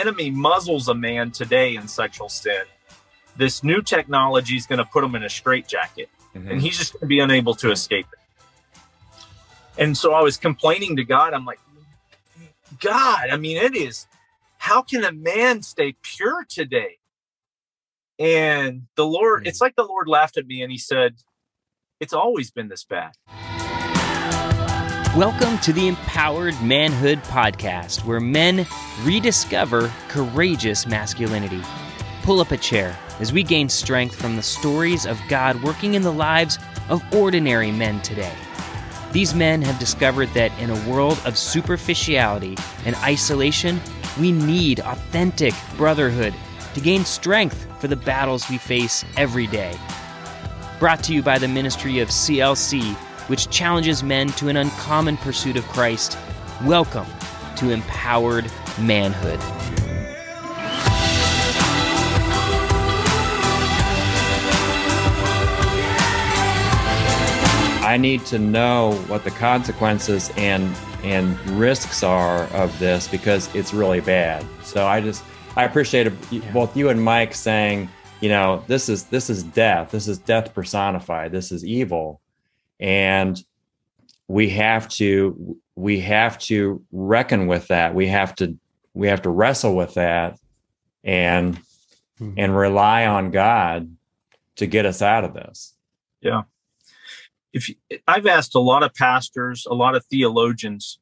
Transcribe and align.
the 0.00 0.08
enemy 0.08 0.30
muzzles 0.30 0.88
a 0.88 0.94
man 0.94 1.30
today 1.30 1.74
in 1.74 1.86
sexual 1.88 2.28
sin, 2.28 2.62
this 3.36 3.62
new 3.62 3.82
technology 3.82 4.56
is 4.56 4.66
going 4.66 4.78
to 4.78 4.84
put 4.84 5.04
him 5.04 5.14
in 5.14 5.22
a 5.22 5.28
straitjacket 5.28 6.08
Mhm. 6.34 6.50
and 6.50 6.60
he's 6.62 6.78
just 6.78 6.92
going 6.92 7.00
to 7.00 7.06
be 7.06 7.20
unable 7.20 7.54
to 7.56 7.70
escape 7.70 8.06
it. 8.12 8.18
And 9.78 9.96
so 9.96 10.12
I 10.14 10.22
was 10.22 10.36
complaining 10.36 10.96
to 10.96 11.04
God. 11.04 11.32
I'm 11.34 11.44
like, 11.44 11.60
God, 12.80 13.30
I 13.30 13.36
mean, 13.36 13.56
it 13.56 13.74
is, 13.76 14.06
how 14.58 14.82
can 14.82 15.04
a 15.04 15.12
man 15.12 15.62
stay 15.62 15.96
pure 16.02 16.44
today? 16.48 16.98
And 18.18 18.86
the 18.96 19.06
Lord, 19.06 19.44
Mm. 19.44 19.48
it's 19.48 19.60
like 19.60 19.76
the 19.76 19.84
Lord 19.84 20.06
laughed 20.08 20.36
at 20.36 20.46
me 20.46 20.62
and 20.62 20.70
he 20.70 20.78
said, 20.78 21.16
It's 21.98 22.12
always 22.14 22.50
been 22.50 22.68
this 22.68 22.84
bad. 22.84 23.12
Welcome 25.16 25.58
to 25.62 25.72
the 25.72 25.88
Empowered 25.88 26.54
Manhood 26.62 27.20
Podcast, 27.24 28.04
where 28.04 28.20
men 28.20 28.64
rediscover 29.02 29.92
courageous 30.06 30.86
masculinity. 30.86 31.62
Pull 32.22 32.38
up 32.38 32.52
a 32.52 32.56
chair 32.56 32.96
as 33.18 33.32
we 33.32 33.42
gain 33.42 33.68
strength 33.68 34.14
from 34.14 34.36
the 34.36 34.42
stories 34.42 35.06
of 35.06 35.20
God 35.28 35.60
working 35.64 35.94
in 35.94 36.02
the 36.02 36.12
lives 36.12 36.60
of 36.88 37.02
ordinary 37.12 37.72
men 37.72 38.00
today. 38.02 38.32
These 39.10 39.34
men 39.34 39.62
have 39.62 39.80
discovered 39.80 40.28
that 40.34 40.56
in 40.60 40.70
a 40.70 40.88
world 40.88 41.20
of 41.24 41.36
superficiality 41.36 42.56
and 42.84 42.94
isolation, 42.98 43.80
we 44.20 44.30
need 44.30 44.78
authentic 44.78 45.54
brotherhood 45.76 46.34
to 46.74 46.80
gain 46.80 47.04
strength 47.04 47.66
for 47.80 47.88
the 47.88 47.96
battles 47.96 48.48
we 48.48 48.58
face 48.58 49.04
every 49.16 49.48
day. 49.48 49.76
Brought 50.78 51.02
to 51.02 51.12
you 51.12 51.20
by 51.20 51.40
the 51.40 51.48
ministry 51.48 51.98
of 51.98 52.10
CLC, 52.10 52.96
which 53.30 53.48
challenges 53.48 54.02
men 54.02 54.26
to 54.30 54.48
an 54.48 54.56
uncommon 54.56 55.16
pursuit 55.18 55.54
of 55.54 55.62
Christ. 55.68 56.18
Welcome 56.64 57.06
to 57.58 57.70
Empowered 57.70 58.50
Manhood. 58.80 59.38
I 67.84 67.96
need 67.96 68.26
to 68.26 68.38
know 68.40 68.94
what 69.06 69.22
the 69.22 69.30
consequences 69.30 70.32
and 70.36 70.74
and 71.04 71.38
risks 71.50 72.02
are 72.02 72.46
of 72.46 72.76
this 72.80 73.06
because 73.06 73.54
it's 73.54 73.72
really 73.72 74.00
bad. 74.00 74.44
So 74.64 74.88
I 74.88 75.00
just 75.00 75.22
I 75.54 75.62
appreciate 75.62 76.12
both 76.52 76.76
you 76.76 76.88
and 76.88 77.00
Mike 77.00 77.36
saying, 77.36 77.90
you 78.20 78.28
know, 78.28 78.64
this 78.66 78.88
is 78.88 79.04
this 79.04 79.30
is 79.30 79.44
death. 79.44 79.92
This 79.92 80.08
is 80.08 80.18
death 80.18 80.52
personified. 80.52 81.30
This 81.30 81.52
is 81.52 81.64
evil, 81.64 82.20
and 82.80 83.40
we 84.28 84.48
have 84.50 84.88
to 84.88 85.56
we 85.76 86.00
have 86.00 86.38
to 86.38 86.82
reckon 86.92 87.46
with 87.46 87.68
that. 87.68 87.94
We 87.94 88.08
have 88.08 88.34
to 88.36 88.56
we 88.94 89.06
have 89.08 89.22
to 89.22 89.30
wrestle 89.30 89.76
with 89.76 89.94
that, 89.94 90.38
and 91.04 91.60
Mhm. 92.20 92.34
and 92.36 92.54
rely 92.56 93.06
on 93.06 93.30
God 93.30 93.96
to 94.56 94.66
get 94.66 94.84
us 94.84 95.00
out 95.00 95.24
of 95.24 95.32
this. 95.32 95.74
Yeah. 96.20 96.42
If 97.54 97.68
you, 97.70 97.76
I've 98.06 98.26
asked 98.26 98.54
a 98.54 98.60
lot 98.60 98.82
of 98.82 98.94
pastors, 98.94 99.64
a 99.64 99.72
lot 99.74 99.94
of 99.94 100.04
theologians, 100.04 100.98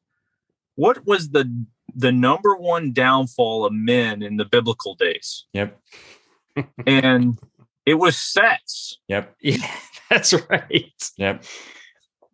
what 0.77 1.05
was 1.07 1.31
the 1.31 1.65
the 1.95 2.13
number 2.13 2.55
one 2.55 2.93
downfall 2.93 3.65
of 3.65 3.73
men 3.73 4.23
in 4.23 4.37
the 4.37 4.45
biblical 4.45 4.95
days? 4.95 5.47
Yep. 5.55 5.81
And 6.87 7.37
it 7.85 7.95
was 7.95 8.17
sex. 8.17 8.99
Yep. 9.09 9.35
Yeah, 9.43 9.57
that's 10.11 10.35
right. 10.49 11.11
Yep. 11.17 11.45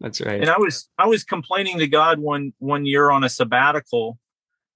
That's 0.01 0.21
right. 0.21 0.41
And 0.41 0.51
I 0.51 0.59
was 0.59 0.89
I 0.99 1.07
was 1.07 1.25
complaining 1.25 1.79
to 1.79 1.87
God 1.87 2.19
one 2.19 2.53
one 2.59 2.85
year 2.87 3.11
on 3.11 3.25
a 3.25 3.29
sabbatical. 3.29 4.19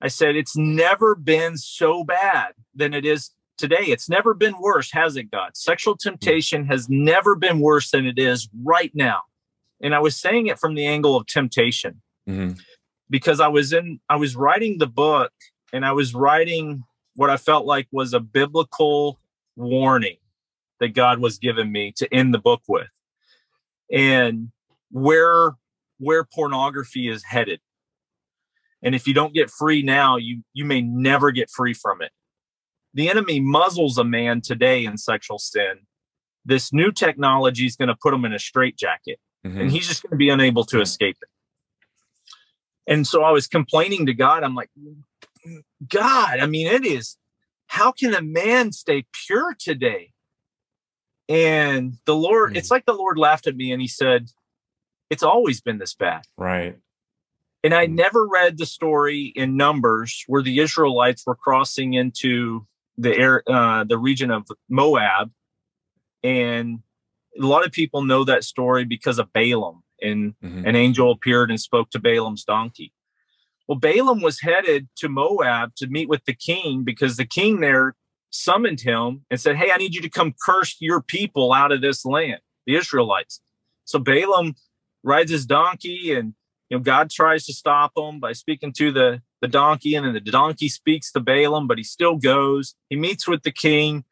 I 0.00 0.08
said 0.08 0.36
it's 0.36 0.56
never 0.56 1.14
been 1.14 1.56
so 1.56 2.04
bad 2.04 2.52
than 2.74 2.94
it 2.94 3.04
is 3.04 3.30
today. 3.56 3.86
It's 3.86 4.08
never 4.08 4.32
been 4.32 4.54
worse, 4.60 4.92
has 4.92 5.16
it, 5.16 5.30
God? 5.30 5.56
Sexual 5.56 5.96
temptation 5.96 6.66
has 6.66 6.88
never 6.88 7.34
been 7.34 7.58
worse 7.58 7.90
than 7.90 8.06
it 8.06 8.18
is 8.18 8.48
right 8.62 8.92
now. 8.94 9.22
And 9.80 9.94
I 9.94 9.98
was 9.98 10.16
saying 10.16 10.46
it 10.46 10.58
from 10.58 10.74
the 10.74 10.86
angle 10.86 11.16
of 11.16 11.26
temptation. 11.26 12.00
hmm 12.26 12.52
because 13.10 13.40
I 13.40 13.48
was 13.48 13.72
in 13.72 14.00
I 14.08 14.16
was 14.16 14.36
writing 14.36 14.78
the 14.78 14.86
book 14.86 15.32
and 15.72 15.84
I 15.84 15.92
was 15.92 16.14
writing 16.14 16.84
what 17.14 17.30
I 17.30 17.36
felt 17.36 17.66
like 17.66 17.88
was 17.90 18.14
a 18.14 18.20
biblical 18.20 19.18
warning 19.56 20.16
that 20.80 20.94
God 20.94 21.18
was 21.18 21.38
giving 21.38 21.72
me 21.72 21.92
to 21.96 22.12
end 22.14 22.32
the 22.32 22.38
book 22.38 22.62
with. 22.68 22.88
And 23.90 24.50
where 24.90 25.52
where 25.98 26.24
pornography 26.24 27.08
is 27.08 27.24
headed. 27.24 27.60
And 28.82 28.94
if 28.94 29.06
you 29.06 29.14
don't 29.14 29.34
get 29.34 29.50
free 29.50 29.82
now, 29.82 30.16
you 30.16 30.42
you 30.52 30.64
may 30.64 30.80
never 30.80 31.30
get 31.30 31.50
free 31.50 31.74
from 31.74 32.02
it. 32.02 32.12
The 32.94 33.08
enemy 33.08 33.40
muzzles 33.40 33.98
a 33.98 34.04
man 34.04 34.40
today 34.40 34.84
in 34.84 34.96
sexual 34.96 35.38
sin. 35.38 35.86
This 36.44 36.72
new 36.72 36.92
technology 36.92 37.66
is 37.66 37.76
going 37.76 37.88
to 37.88 37.96
put 38.00 38.14
him 38.14 38.24
in 38.24 38.32
a 38.32 38.38
straitjacket 38.38 39.18
hmm 39.44 39.60
and 39.60 39.70
he's 39.70 39.88
just 39.88 40.02
going 40.02 40.10
to 40.10 40.16
be 40.16 40.30
unable 40.30 40.64
to 40.64 40.80
escape 40.80 41.16
it. 41.22 41.28
And 42.86 43.06
so 43.06 43.22
I 43.22 43.30
was 43.32 43.46
complaining 43.46 44.06
to 44.06 44.14
God. 44.14 44.42
I'm 44.42 44.54
like, 44.54 44.70
God, 45.86 46.40
I 46.40 46.46
mean, 46.46 46.66
it 46.66 46.86
is, 46.86 47.18
how 47.66 47.92
can 47.92 48.14
a 48.14 48.22
man 48.22 48.72
stay 48.72 49.04
pure 49.26 49.54
today? 49.58 50.12
And 51.28 51.94
the 52.06 52.14
Lord, 52.16 52.54
Mm. 52.54 52.56
it's 52.56 52.70
like 52.70 52.86
the 52.86 52.94
Lord 52.94 53.18
laughed 53.18 53.46
at 53.46 53.56
me 53.56 53.72
and 53.72 53.80
he 53.82 53.88
said, 53.88 54.30
It's 55.10 55.22
always 55.22 55.60
been 55.62 55.78
this 55.78 55.94
bad. 55.94 56.26
Right. 56.36 56.76
And 57.64 57.72
I 57.74 57.86
Mm. 57.86 57.94
never 57.94 58.26
read 58.26 58.58
the 58.58 58.66
story 58.66 59.32
in 59.34 59.56
Numbers 59.56 60.22
where 60.26 60.42
the 60.42 60.58
Israelites 60.58 61.24
were 61.26 61.34
crossing 61.34 61.94
into 61.94 62.66
the 62.98 63.16
air, 63.16 63.42
uh, 63.46 63.84
the 63.84 63.96
region 63.98 64.30
of 64.30 64.46
Moab, 64.68 65.32
and 66.22 66.80
a 67.40 67.46
lot 67.46 67.64
of 67.64 67.72
people 67.72 68.02
know 68.02 68.24
that 68.24 68.44
story 68.44 68.84
because 68.84 69.18
of 69.18 69.32
Balaam 69.32 69.82
and 70.02 70.34
Mhm. 70.42 70.66
an 70.66 70.76
angel 70.76 71.10
appeared 71.10 71.50
and 71.50 71.60
spoke 71.60 71.90
to 71.90 71.98
Balaam's 71.98 72.44
donkey. 72.44 72.92
Well, 73.66 73.78
Balaam 73.78 74.20
was 74.20 74.40
headed 74.40 74.88
to 74.96 75.08
Moab 75.08 75.74
to 75.76 75.86
meet 75.86 76.08
with 76.08 76.24
the 76.24 76.34
king 76.34 76.84
because 76.84 77.16
the 77.16 77.26
king 77.26 77.60
there 77.60 77.96
summoned 78.30 78.80
him 78.80 79.24
and 79.30 79.40
said, 79.40 79.56
Hey, 79.56 79.70
I 79.70 79.76
need 79.76 79.94
you 79.94 80.02
to 80.02 80.10
come 80.10 80.34
curse 80.44 80.76
your 80.80 81.02
people 81.02 81.52
out 81.52 81.72
of 81.72 81.80
this 81.80 82.04
land, 82.04 82.40
the 82.66 82.76
Israelites. 82.76 83.40
So 83.84 83.98
Balaam 83.98 84.54
rides 85.02 85.30
his 85.30 85.46
donkey 85.46 86.12
and 86.12 86.34
you 86.68 86.76
know 86.76 86.82
God 86.82 87.10
tries 87.10 87.46
to 87.46 87.52
stop 87.52 87.92
him 87.96 88.20
by 88.20 88.32
speaking 88.32 88.72
to 88.74 88.92
the 88.92 89.22
the 89.40 89.48
donkey 89.48 89.94
and 89.94 90.04
then 90.04 90.14
the 90.14 90.20
donkey 90.20 90.68
speaks 90.68 91.12
to 91.12 91.20
Balaam 91.20 91.66
but 91.66 91.78
he 91.78 91.84
still 91.84 92.16
goes. 92.16 92.74
He 92.90 92.96
meets 92.96 93.26
with 93.26 93.42
the 93.42 93.52
king 93.52 94.04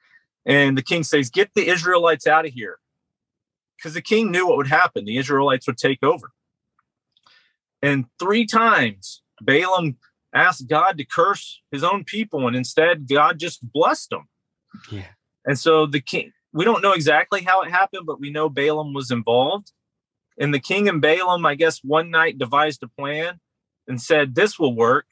and 0.46 0.78
the 0.78 0.82
king 0.82 1.02
says 1.02 1.30
get 1.30 1.50
the 1.54 1.68
Israelites 1.68 2.26
out 2.26 2.46
of 2.46 2.52
here. 2.52 2.78
Because 3.76 3.92
the 3.92 4.02
king 4.02 4.30
knew 4.30 4.46
what 4.46 4.56
would 4.56 4.68
happen. 4.68 5.04
The 5.04 5.18
Israelites 5.18 5.66
would 5.66 5.76
take 5.76 6.02
over. 6.02 6.32
And 7.82 8.06
three 8.18 8.46
times 8.46 9.22
Balaam 9.42 9.98
asked 10.36 10.68
God 10.68 10.98
to 10.98 11.04
curse 11.04 11.60
his 11.70 11.82
own 11.82 12.04
people 12.04 12.46
and 12.46 12.54
instead 12.54 13.08
God 13.08 13.38
just 13.38 13.60
blessed 13.72 14.10
them 14.10 14.28
yeah. 14.90 15.06
and 15.46 15.58
so 15.58 15.86
the 15.86 16.00
king, 16.00 16.32
we 16.52 16.64
don't 16.64 16.82
know 16.82 16.92
exactly 16.92 17.42
how 17.42 17.62
it 17.62 17.70
happened, 17.70 18.06
but 18.06 18.20
we 18.20 18.30
know 18.30 18.48
Balaam 18.48 18.94
was 18.94 19.10
involved. 19.10 19.72
And 20.38 20.52
the 20.52 20.60
king 20.60 20.88
and 20.88 21.00
Balaam, 21.00 21.46
I 21.46 21.54
guess, 21.54 21.80
one 21.82 22.10
night 22.10 22.38
devised 22.38 22.82
a 22.82 22.88
plan 22.88 23.40
and 23.86 24.00
said, 24.00 24.34
This 24.34 24.58
will 24.58 24.74
work. 24.74 25.06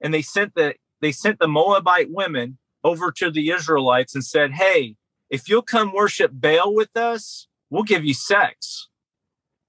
And 0.00 0.14
they 0.14 0.22
sent 0.22 0.54
the 0.54 0.74
they 1.00 1.12
sent 1.12 1.38
the 1.38 1.48
Moabite 1.48 2.08
women 2.10 2.58
over 2.84 3.12
to 3.12 3.30
the 3.30 3.50
Israelites 3.50 4.14
and 4.14 4.24
said, 4.24 4.52
Hey, 4.52 4.96
if 5.28 5.48
you'll 5.48 5.62
come 5.62 5.92
worship 5.92 6.32
Baal 6.34 6.74
with 6.74 6.96
us, 6.96 7.46
we'll 7.68 7.82
give 7.82 8.04
you 8.04 8.14
sex. 8.14 8.88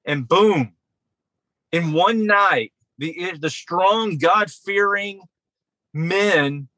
And 0.05 0.27
boom, 0.27 0.73
in 1.71 1.93
one 1.93 2.25
night, 2.25 2.73
the 3.01 3.33
the 3.39 3.49
strong, 3.49 4.17
God-fearing 4.17 5.23
men, 5.93 6.69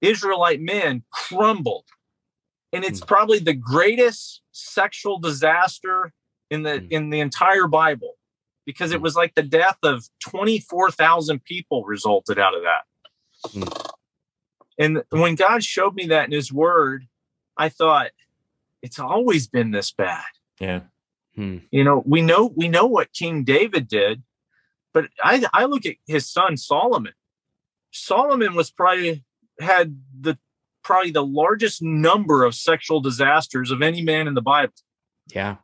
Israelite 0.00 0.60
men, 0.60 1.02
crumbled 1.10 1.84
and 2.74 2.84
it's 2.86 3.02
probably 3.02 3.38
the 3.38 3.52
greatest 3.52 4.40
sexual 4.52 5.18
disaster 5.18 6.12
in 6.50 6.62
the 6.62 6.80
Mm. 6.80 6.90
in 6.90 7.10
the 7.10 7.20
entire 7.20 7.66
bible 7.68 8.14
because 8.64 8.92
it 8.92 9.00
Mm. 9.00 9.02
was 9.02 9.14
like 9.16 9.34
the 9.34 9.42
death 9.42 9.76
of 9.82 10.08
24,000 10.20 11.44
people 11.44 11.84
resulted 11.84 12.38
out 12.38 12.54
of 12.54 12.62
that 12.62 12.84
and 14.78 15.02
when 15.10 15.34
god 15.34 15.62
showed 15.62 15.94
me 15.94 16.06
that 16.06 16.26
in 16.26 16.32
his 16.32 16.52
word 16.52 17.06
i 17.58 17.68
thought 17.68 18.10
it's 18.80 18.98
always 18.98 19.46
been 19.48 19.70
this 19.70 19.90
bad 19.92 20.24
Yeah. 20.58 20.80
Hmm. 21.34 21.58
you 21.70 21.84
know 21.84 22.02
we 22.06 22.22
know 22.22 22.46
we 22.56 22.68
know 22.68 22.86
what 22.86 23.12
king 23.12 23.44
david 23.44 23.86
did 23.88 24.22
but 24.92 25.08
i 25.22 25.44
i 25.52 25.64
look 25.64 25.84
at 25.86 25.96
his 26.06 26.28
son 26.30 26.56
solomon 26.56 27.12
solomon 27.90 28.54
was 28.54 28.70
probably 28.70 29.24
had 29.60 30.00
the 30.20 30.38
probably 30.82 31.10
the 31.10 31.24
largest 31.24 31.82
number 31.82 32.44
of 32.44 32.54
sexual 32.54 33.00
disasters 33.00 33.70
of 33.70 33.82
any 33.82 34.02
man 34.02 34.26
in 34.26 34.34
the 34.34 34.42
bible 34.42 34.72
Yeah. 35.32 35.56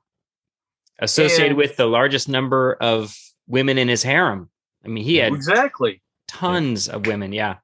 Associated 1.01 1.49
And- 1.51 1.57
with 1.57 1.77
the 1.77 1.87
largest 1.87 2.29
number 2.29 2.77
of 2.81 3.17
women 3.47 3.79
in 3.79 3.89
his 3.89 4.03
harem. 4.03 4.51
I 4.85 4.89
mean, 4.89 5.05
he 5.05 5.17
had 5.17 5.33
exactly 5.33 6.03
tons 6.27 6.89
of 6.89 7.07
women. 7.07 7.33
Yeah. 7.33 7.57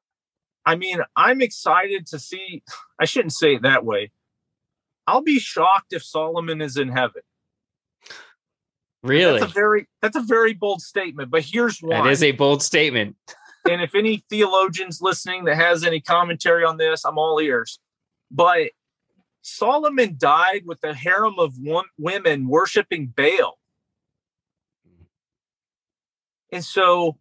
I 0.64 0.76
mean, 0.76 0.99
I'm 1.17 1.40
excited 1.43 2.06
to 2.08 2.19
see. 2.19 2.62
I 2.99 3.05
shouldn't 3.06 3.32
say 3.32 3.55
it 3.56 3.62
that 3.62 3.84
way. 3.84 4.12
I'll 5.06 5.20
be 5.22 5.38
shocked 5.38 5.93
if 5.93 6.02
Solomon 6.05 6.60
is 6.62 6.76
in 6.76 6.88
heaven. 6.88 7.22
Really? 9.04 9.38
That's 9.38 9.52
a 9.52 9.54
very 9.54 9.86
that's 10.00 10.16
a 10.16 10.22
very 10.22 10.54
bold 10.54 10.80
statement, 10.80 11.30
but 11.30 11.42
here's 11.42 11.78
why. 11.80 12.02
That 12.02 12.10
is 12.10 12.22
a 12.22 12.32
bold 12.32 12.62
statement. 12.62 13.16
and 13.70 13.82
if 13.82 13.94
any 13.94 14.24
theologians 14.30 15.00
listening 15.02 15.44
that 15.44 15.56
has 15.56 15.84
any 15.84 16.00
commentary 16.00 16.64
on 16.64 16.78
this, 16.78 17.04
I'm 17.04 17.18
all 17.18 17.38
ears. 17.38 17.78
But 18.30 18.70
Solomon 19.42 20.16
died 20.18 20.62
with 20.64 20.82
a 20.82 20.94
harem 20.94 21.38
of 21.38 21.52
one, 21.60 21.84
women 21.98 22.48
worshiping 22.48 23.12
Baal. 23.14 23.58
And 26.50 26.64
so 26.64 27.18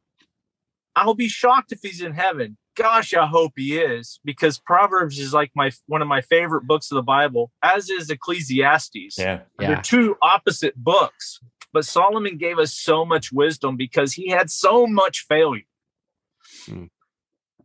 I'll 0.95 1.15
be 1.15 1.27
shocked 1.27 1.73
if 1.73 1.79
he's 1.81 2.01
in 2.01 2.13
heaven. 2.13 2.57
Gosh, 2.75 3.13
I 3.13 3.27
hope 3.27 3.53
he 3.55 3.77
is 3.77 4.19
because 4.23 4.57
Proverbs 4.57 5.19
is 5.19 5.33
like 5.33 5.51
my 5.55 5.71
one 5.85 6.01
of 6.01 6.07
my 6.07 6.21
favorite 6.21 6.65
books 6.65 6.91
of 6.91 6.95
the 6.95 7.03
Bible, 7.03 7.51
as 7.61 7.89
is 7.89 8.09
Ecclesiastes. 8.09 9.17
Yeah. 9.17 9.41
Yeah. 9.59 9.67
They're 9.67 9.81
two 9.81 10.15
opposite 10.21 10.75
books, 10.75 11.39
but 11.73 11.85
Solomon 11.85 12.37
gave 12.37 12.59
us 12.59 12.73
so 12.73 13.03
much 13.03 13.31
wisdom 13.31 13.75
because 13.75 14.13
he 14.13 14.29
had 14.29 14.49
so 14.49 14.85
much 14.87 15.25
failure. 15.27 15.63
Hmm. 16.65 16.85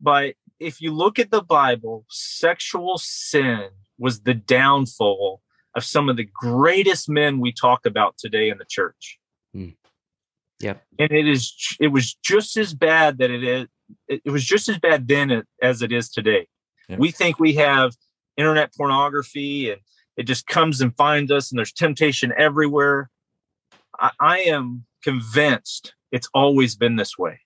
But 0.00 0.34
if 0.58 0.80
you 0.80 0.92
look 0.92 1.18
at 1.18 1.30
the 1.30 1.42
Bible, 1.42 2.06
sexual 2.08 2.98
sin 2.98 3.68
was 3.98 4.22
the 4.22 4.34
downfall 4.34 5.42
of 5.74 5.84
some 5.84 6.08
of 6.08 6.16
the 6.16 6.28
greatest 6.32 7.08
men 7.08 7.40
we 7.40 7.52
talk 7.52 7.84
about 7.84 8.16
today 8.18 8.48
in 8.48 8.58
the 8.58 8.64
church. 8.68 9.18
Hmm. 9.52 9.70
Yep. 10.60 10.82
And 10.98 11.12
it 11.12 11.28
is 11.28 11.54
it 11.80 11.88
was 11.88 12.14
just 12.14 12.56
as 12.56 12.74
bad 12.74 13.18
that 13.18 13.30
it 13.30 13.44
is 13.44 13.66
it 14.08 14.22
it 14.24 14.30
was 14.30 14.44
just 14.44 14.68
as 14.68 14.78
bad 14.78 15.06
then 15.06 15.44
as 15.62 15.82
it 15.82 15.92
is 15.92 16.10
today. 16.10 16.48
Yeah. 16.88 16.96
We 16.98 17.10
think 17.10 17.38
we 17.38 17.54
have 17.54 17.94
internet 18.36 18.74
pornography 18.74 19.70
and 19.70 19.80
it 20.16 20.24
just 20.24 20.46
comes 20.46 20.80
and 20.80 20.96
finds 20.96 21.30
us 21.30 21.50
and 21.50 21.58
there's 21.58 21.72
temptation 21.72 22.32
everywhere. 22.36 23.10
I, 23.98 24.10
I 24.20 24.38
am 24.40 24.84
convinced 25.02 25.94
it's 26.12 26.28
always 26.34 26.76
been 26.76 26.96
this 26.96 27.18
way. 27.18 27.40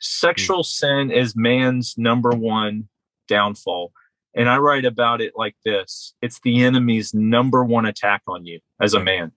Sexual 0.00 0.62
sin 0.62 1.10
is 1.10 1.34
man's 1.36 1.96
number 1.98 2.30
one 2.30 2.88
downfall. 3.26 3.92
And 4.34 4.48
I 4.48 4.58
write 4.58 4.84
about 4.84 5.20
it 5.20 5.32
like 5.36 5.56
this 5.64 6.14
it's 6.22 6.40
the 6.40 6.62
enemy's 6.62 7.12
number 7.12 7.64
one 7.64 7.86
attack 7.86 8.22
on 8.28 8.46
you 8.46 8.60
as 8.80 8.94
a 8.94 9.00
man. 9.00 9.32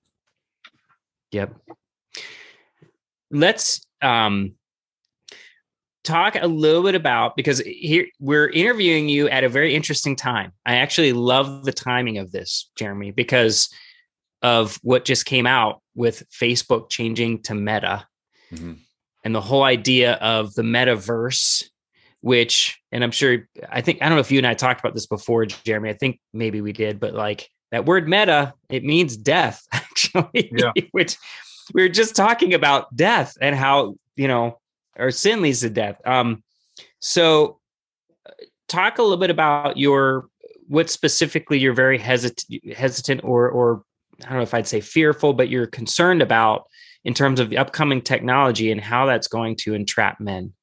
Yep. 1.31 1.55
Let's 3.31 3.85
um 4.01 4.53
talk 6.03 6.35
a 6.39 6.47
little 6.47 6.83
bit 6.83 6.95
about 6.95 7.35
because 7.35 7.59
here 7.59 8.07
we're 8.19 8.49
interviewing 8.49 9.07
you 9.07 9.29
at 9.29 9.43
a 9.43 9.49
very 9.49 9.73
interesting 9.73 10.15
time. 10.15 10.51
I 10.65 10.75
actually 10.75 11.13
love 11.13 11.63
the 11.63 11.71
timing 11.71 12.17
of 12.17 12.31
this, 12.31 12.69
Jeremy, 12.75 13.11
because 13.11 13.69
of 14.41 14.79
what 14.83 15.05
just 15.05 15.25
came 15.25 15.47
out 15.47 15.80
with 15.95 16.23
Facebook 16.29 16.89
changing 16.89 17.43
to 17.43 17.53
Meta 17.55 18.05
Mhm. 18.53 18.77
and 19.23 19.35
the 19.35 19.41
whole 19.41 19.63
idea 19.63 20.13
of 20.15 20.53
the 20.55 20.61
metaverse 20.61 21.63
which 22.23 22.79
and 22.91 23.03
i'm 23.03 23.09
sure 23.11 23.47
i 23.69 23.81
think 23.81 23.99
i 24.01 24.05
don't 24.07 24.15
know 24.15 24.19
if 24.21 24.29
you 24.31 24.37
and 24.37 24.45
i 24.45 24.53
talked 24.53 24.79
about 24.79 24.93
this 24.93 25.07
before 25.07 25.45
jeremy 25.45 25.89
i 25.89 25.93
think 25.93 26.19
maybe 26.33 26.61
we 26.61 26.71
did 26.71 26.99
but 26.99 27.13
like 27.15 27.49
that 27.71 27.85
word 27.85 28.07
meta 28.07 28.53
it 28.69 28.83
means 28.83 29.17
death 29.17 29.65
actually 29.73 30.51
Yeah. 30.55 30.71
which 30.91 31.17
we 31.73 31.81
were 31.81 31.89
just 31.89 32.15
talking 32.15 32.53
about 32.53 32.95
death 32.95 33.33
and 33.41 33.55
how 33.55 33.95
you 34.15 34.27
know 34.27 34.59
or 34.97 35.09
sin 35.11 35.41
leads 35.41 35.61
to 35.61 35.69
death 35.69 35.99
um 36.05 36.43
so 36.99 37.59
uh, 38.27 38.33
talk 38.67 38.97
a 38.99 39.01
little 39.01 39.17
bit 39.17 39.31
about 39.31 39.77
your 39.77 40.27
what 40.67 40.89
specifically 40.89 41.57
you're 41.57 41.73
very 41.73 41.97
hesitant 41.97 42.75
hesitant 42.75 43.23
or 43.23 43.49
or 43.49 43.83
i 44.25 44.29
don't 44.29 44.37
know 44.37 44.43
if 44.43 44.53
i'd 44.53 44.67
say 44.67 44.81
fearful 44.81 45.33
but 45.33 45.49
you're 45.49 45.67
concerned 45.67 46.21
about 46.21 46.67
in 47.03 47.13
terms 47.13 47.39
of 47.39 47.49
the 47.49 47.57
upcoming 47.57 48.01
technology 48.01 48.71
and 48.71 48.81
how 48.81 49.05
that's 49.05 49.27
going 49.27 49.55
to 49.55 49.73
entrap 49.73 50.19
men 50.19 50.53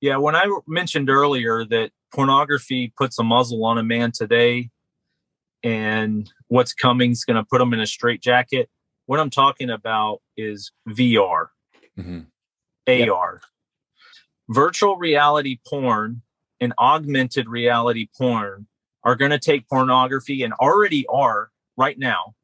Yeah, 0.00 0.16
when 0.16 0.34
I 0.34 0.46
mentioned 0.66 1.08
earlier 1.08 1.64
that 1.66 1.90
pornography 2.12 2.92
puts 2.96 3.18
a 3.18 3.22
muzzle 3.22 3.64
on 3.64 3.78
a 3.78 3.82
man 3.84 4.10
today 4.12 4.70
and 5.62 6.28
what's 6.48 6.74
coming 6.74 7.12
is 7.12 7.24
going 7.24 7.36
to 7.36 7.44
put 7.44 7.60
him 7.60 7.72
in 7.72 7.78
a 7.80 7.86
straitjacket, 7.86 8.68
what 9.06 9.20
I'm 9.20 9.30
talking 9.30 9.70
about 9.70 10.20
is 10.36 10.72
VR, 10.88 11.50
Mhm. 11.96 12.26
Yep. 12.88 13.08
AR. 13.10 13.40
Virtual 14.48 14.96
reality 14.96 15.60
porn 15.68 16.22
and 16.60 16.74
augmented 16.78 17.48
reality 17.48 18.08
porn 18.18 18.66
are 19.04 19.14
going 19.14 19.30
to 19.30 19.38
take 19.38 19.68
pornography 19.68 20.42
and 20.42 20.52
already 20.54 21.06
are 21.06 21.51
right 21.76 21.98
now 21.98 22.34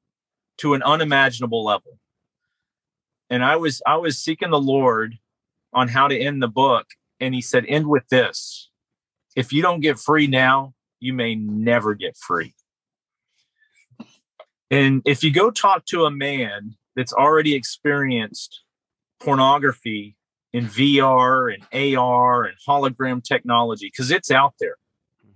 to 0.58 0.74
an 0.74 0.82
unimaginable 0.82 1.64
level. 1.64 1.98
And 3.30 3.44
I 3.44 3.56
was 3.56 3.82
I 3.86 3.96
was 3.96 4.18
seeking 4.18 4.50
the 4.50 4.60
Lord 4.60 5.18
on 5.72 5.88
how 5.88 6.08
to 6.08 6.18
end 6.18 6.42
the 6.42 6.48
book 6.48 6.86
and 7.20 7.34
he 7.34 7.40
said 7.40 7.64
end 7.68 7.86
with 7.88 8.08
this. 8.08 8.70
If 9.36 9.52
you 9.52 9.62
don't 9.62 9.80
get 9.80 9.98
free 9.98 10.26
now, 10.26 10.74
you 11.00 11.12
may 11.12 11.34
never 11.34 11.94
get 11.94 12.16
free. 12.16 12.54
And 14.70 15.02
if 15.04 15.22
you 15.22 15.32
go 15.32 15.50
talk 15.50 15.86
to 15.86 16.04
a 16.04 16.10
man 16.10 16.76
that's 16.96 17.12
already 17.12 17.54
experienced 17.54 18.62
pornography 19.20 20.16
in 20.52 20.66
VR 20.66 21.54
and 21.54 21.96
AR 21.96 22.44
and 22.44 22.56
hologram 22.66 23.22
technology 23.22 23.86
because 23.86 24.10
it's 24.10 24.30
out 24.30 24.54
there. 24.58 24.76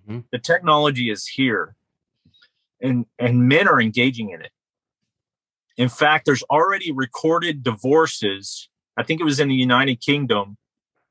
Mhm. 0.08 0.24
The 0.30 0.38
technology 0.38 1.10
is 1.10 1.26
here. 1.26 1.76
And 2.82 3.06
and 3.19 3.49
men 3.49 3.69
are 3.69 3.81
engaging 3.81 4.31
in 4.31 4.43
it. 4.43 4.50
In 5.76 5.88
fact, 5.88 6.26
there's 6.26 6.43
already 6.44 6.93
recorded 6.93 7.62
divorces. 7.62 8.69
I 8.96 9.02
think 9.02 9.20
it 9.20 9.25
was 9.25 9.40
in 9.40 9.49
the 9.49 9.55
United 9.55 10.00
Kingdom 10.00 10.58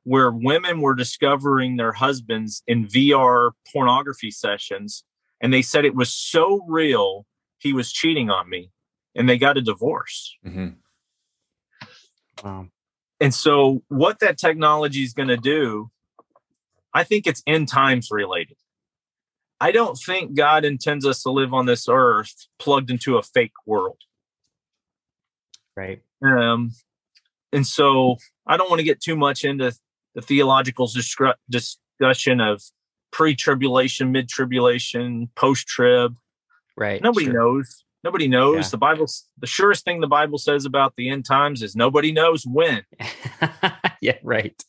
where 0.03 0.31
women 0.31 0.81
were 0.81 0.95
discovering 0.95 1.77
their 1.77 1.93
husbands 1.93 2.61
in 2.67 2.87
VR 2.87 3.51
pornography 3.71 4.31
sessions 4.31 5.03
and 5.39 5.53
they 5.53 5.61
said 5.61 5.85
it 5.85 5.95
was 5.95 6.13
so 6.13 6.63
real 6.67 7.25
he 7.57 7.73
was 7.73 7.91
cheating 7.91 8.29
on 8.29 8.49
me 8.49 8.71
and 9.15 9.29
they 9.29 9.37
got 9.37 9.57
a 9.57 9.61
divorce. 9.61 10.35
Mhm. 10.45 10.75
Wow. 12.43 12.67
And 13.19 13.33
so, 13.33 13.83
what 13.87 14.19
that 14.19 14.39
technology 14.39 15.03
is 15.03 15.13
going 15.13 15.27
to 15.27 15.37
do, 15.37 15.91
I 16.93 17.03
think 17.03 17.27
it's 17.27 17.43
end 17.45 17.67
times 17.67 18.09
related. 18.09 18.57
I 19.61 19.71
don't 19.71 19.95
think 19.95 20.33
God 20.33 20.65
intends 20.65 21.05
us 21.05 21.21
to 21.21 21.29
live 21.29 21.53
on 21.53 21.67
this 21.67 21.87
earth 21.87 22.33
plugged 22.57 22.89
into 22.89 23.17
a 23.17 23.21
fake 23.21 23.53
world. 23.67 23.99
Right. 25.77 26.01
Um, 26.23 26.71
and 27.53 27.65
so, 27.65 28.17
I 28.47 28.57
don't 28.57 28.71
want 28.71 28.79
to 28.79 28.83
get 28.83 29.01
too 29.01 29.15
much 29.15 29.45
into 29.45 29.71
the 30.15 30.21
theological 30.21 30.87
discru- 30.87 31.35
discussion 31.47 32.41
of 32.41 32.63
pre 33.11 33.35
tribulation, 33.35 34.11
mid 34.11 34.29
tribulation, 34.29 35.29
post 35.35 35.67
trib. 35.67 36.15
Right. 36.75 37.01
Nobody 37.01 37.27
Sure. 37.27 37.33
knows. 37.35 37.85
Nobody 38.03 38.27
knows. 38.27 38.65
Yeah. 38.65 38.69
The 38.71 38.77
Bible, 38.77 39.05
the 39.37 39.47
surest 39.47 39.85
thing 39.85 40.01
the 40.01 40.07
Bible 40.07 40.39
says 40.39 40.65
about 40.65 40.95
the 40.97 41.09
end 41.09 41.25
times 41.25 41.61
is 41.61 41.75
nobody 41.75 42.11
knows 42.11 42.47
when. 42.47 42.83
yeah. 44.01 44.17
Right. 44.23 44.59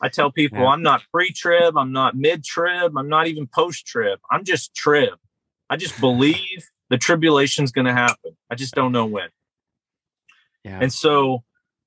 I 0.00 0.08
tell 0.08 0.30
people 0.30 0.60
Yeah. 0.60 0.68
I'm 0.68 0.82
not 0.82 1.02
pre 1.12 1.32
trib, 1.32 1.76
I'm 1.76 1.92
not 1.92 2.16
mid 2.16 2.44
trib, 2.44 2.96
I'm 2.96 3.08
not 3.08 3.26
even 3.26 3.46
post 3.46 3.86
trib. 3.86 4.20
I'm 4.30 4.44
just 4.44 4.74
trib. 4.74 5.18
I 5.70 5.76
just 5.76 6.00
believe 6.00 6.68
the 6.90 6.98
tribulation's 6.98 7.72
going 7.72 7.86
to 7.86 7.92
happen. 7.92 8.36
I 8.50 8.54
just 8.54 8.74
don't 8.74 8.92
know 8.92 9.06
when. 9.06 9.28
Yeah. 10.64 10.78
And 10.80 10.92
so 10.92 11.44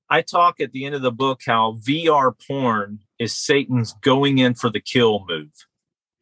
I 0.08 0.22
talk 0.22 0.60
at 0.60 0.72
the 0.72 0.84
end 0.84 0.94
of 0.94 1.02
the 1.02 1.10
book 1.10 1.40
how 1.46 1.78
VR 1.86 2.32
porn 2.46 3.00
is 3.18 3.34
Satan's 3.34 3.94
going 4.02 4.38
in 4.38 4.54
for 4.54 4.70
the 4.70 4.80
kill 4.80 5.24
move. 5.28 5.52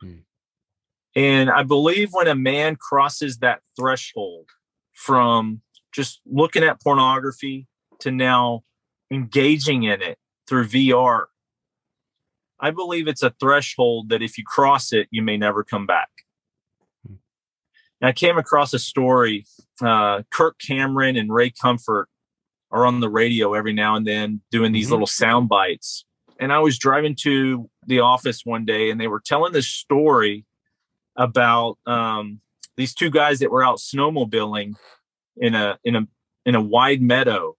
Hmm. 0.00 0.20
And 1.14 1.50
I 1.50 1.64
believe 1.64 2.10
when 2.12 2.28
a 2.28 2.34
man 2.34 2.76
crosses 2.76 3.38
that 3.38 3.60
threshold 3.76 4.48
from 4.92 5.60
just 5.92 6.20
looking 6.24 6.62
at 6.62 6.80
pornography 6.80 7.66
to 8.00 8.10
now 8.10 8.62
engaging 9.10 9.82
in 9.82 10.02
it 10.02 10.18
through 10.48 10.66
VR, 10.66 11.24
I 12.60 12.70
believe 12.70 13.08
it's 13.08 13.22
a 13.22 13.34
threshold 13.40 14.10
that 14.10 14.22
if 14.22 14.36
you 14.36 14.44
cross 14.44 14.92
it, 14.92 15.08
you 15.10 15.22
may 15.22 15.36
never 15.36 15.64
come 15.64 15.86
back. 15.86 16.10
Hmm. 17.06 17.14
And 18.00 18.08
I 18.08 18.12
came 18.12 18.38
across 18.38 18.74
a 18.74 18.78
story. 18.78 19.46
Uh, 19.82 20.22
Kirk 20.30 20.56
Cameron 20.64 21.16
and 21.16 21.32
Ray 21.32 21.50
Comfort 21.50 22.08
are 22.70 22.86
on 22.86 23.00
the 23.00 23.08
radio 23.08 23.54
every 23.54 23.72
now 23.72 23.96
and 23.96 24.06
then 24.06 24.42
doing 24.50 24.72
these 24.72 24.88
Mhm. 24.88 24.92
little 24.92 25.06
sound 25.06 25.48
bites. 25.48 26.04
And 26.38 26.52
I 26.52 26.58
was 26.60 26.78
driving 26.78 27.16
to 27.22 27.68
the 27.86 28.00
office 28.00 28.44
one 28.44 28.64
day 28.64 28.90
and 28.90 29.00
they 29.00 29.08
were 29.08 29.20
telling 29.20 29.52
this 29.52 29.68
story 29.68 30.46
about 31.16 31.78
um, 31.86 32.40
these 32.76 32.94
two 32.94 33.10
guys 33.10 33.40
that 33.40 33.50
were 33.50 33.64
out 33.64 33.78
snowmobiling 33.78 34.74
in 35.36 35.54
a 35.54 35.78
in 35.84 35.96
a 35.96 36.06
in 36.46 36.54
a 36.54 36.60
wide 36.60 37.02
meadow. 37.02 37.56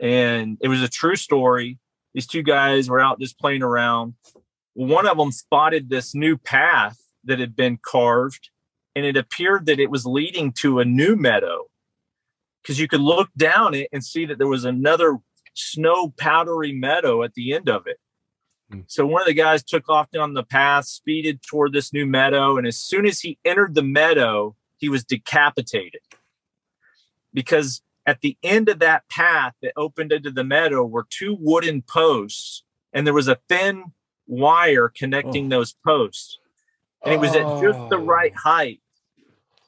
And 0.00 0.58
it 0.60 0.68
was 0.68 0.82
a 0.82 0.88
true 0.88 1.16
story. 1.16 1.78
These 2.16 2.26
two 2.28 2.42
guys 2.42 2.88
were 2.88 2.98
out 2.98 3.20
just 3.20 3.38
playing 3.38 3.62
around 3.62 4.14
one 4.72 5.06
of 5.06 5.18
them 5.18 5.32
spotted 5.32 5.90
this 5.90 6.14
new 6.14 6.38
path 6.38 6.98
that 7.24 7.38
had 7.38 7.54
been 7.54 7.78
carved, 7.80 8.48
and 8.94 9.04
it 9.04 9.18
appeared 9.18 9.66
that 9.66 9.78
it 9.78 9.90
was 9.90 10.06
leading 10.06 10.50
to 10.52 10.80
a 10.80 10.84
new 10.86 11.14
meadow 11.14 11.66
because 12.62 12.80
you 12.80 12.88
could 12.88 13.02
look 13.02 13.28
down 13.36 13.74
it 13.74 13.88
and 13.92 14.02
see 14.02 14.24
that 14.24 14.38
there 14.38 14.46
was 14.46 14.64
another 14.64 15.18
snow 15.52 16.14
powdery 16.16 16.72
meadow 16.72 17.22
at 17.22 17.34
the 17.34 17.52
end 17.52 17.68
of 17.68 17.86
it. 17.86 17.98
Hmm. 18.70 18.80
So 18.86 19.06
one 19.06 19.20
of 19.20 19.26
the 19.26 19.34
guys 19.34 19.62
took 19.62 19.90
off 19.90 20.10
down 20.10 20.32
the 20.32 20.42
path, 20.42 20.86
speeded 20.86 21.42
toward 21.42 21.74
this 21.74 21.92
new 21.92 22.06
meadow, 22.06 22.56
and 22.56 22.66
as 22.66 22.78
soon 22.78 23.04
as 23.04 23.20
he 23.20 23.38
entered 23.44 23.74
the 23.74 23.82
meadow, 23.82 24.56
he 24.78 24.88
was 24.88 25.04
decapitated. 25.04 26.00
Because 27.34 27.82
at 28.06 28.20
the 28.20 28.36
end 28.42 28.68
of 28.68 28.78
that 28.78 29.08
path 29.08 29.54
that 29.62 29.72
opened 29.76 30.12
into 30.12 30.30
the 30.30 30.44
meadow 30.44 30.84
were 30.84 31.06
two 31.10 31.36
wooden 31.40 31.82
posts, 31.82 32.62
and 32.92 33.06
there 33.06 33.14
was 33.14 33.28
a 33.28 33.38
thin 33.48 33.92
wire 34.26 34.88
connecting 34.88 35.48
those 35.48 35.74
posts. 35.84 36.38
And 37.04 37.14
it 37.14 37.20
was 37.20 37.34
at 37.34 37.60
just 37.60 37.88
the 37.90 37.96
Oh. 37.98 38.04
right 38.04 38.34
height. 38.34 38.80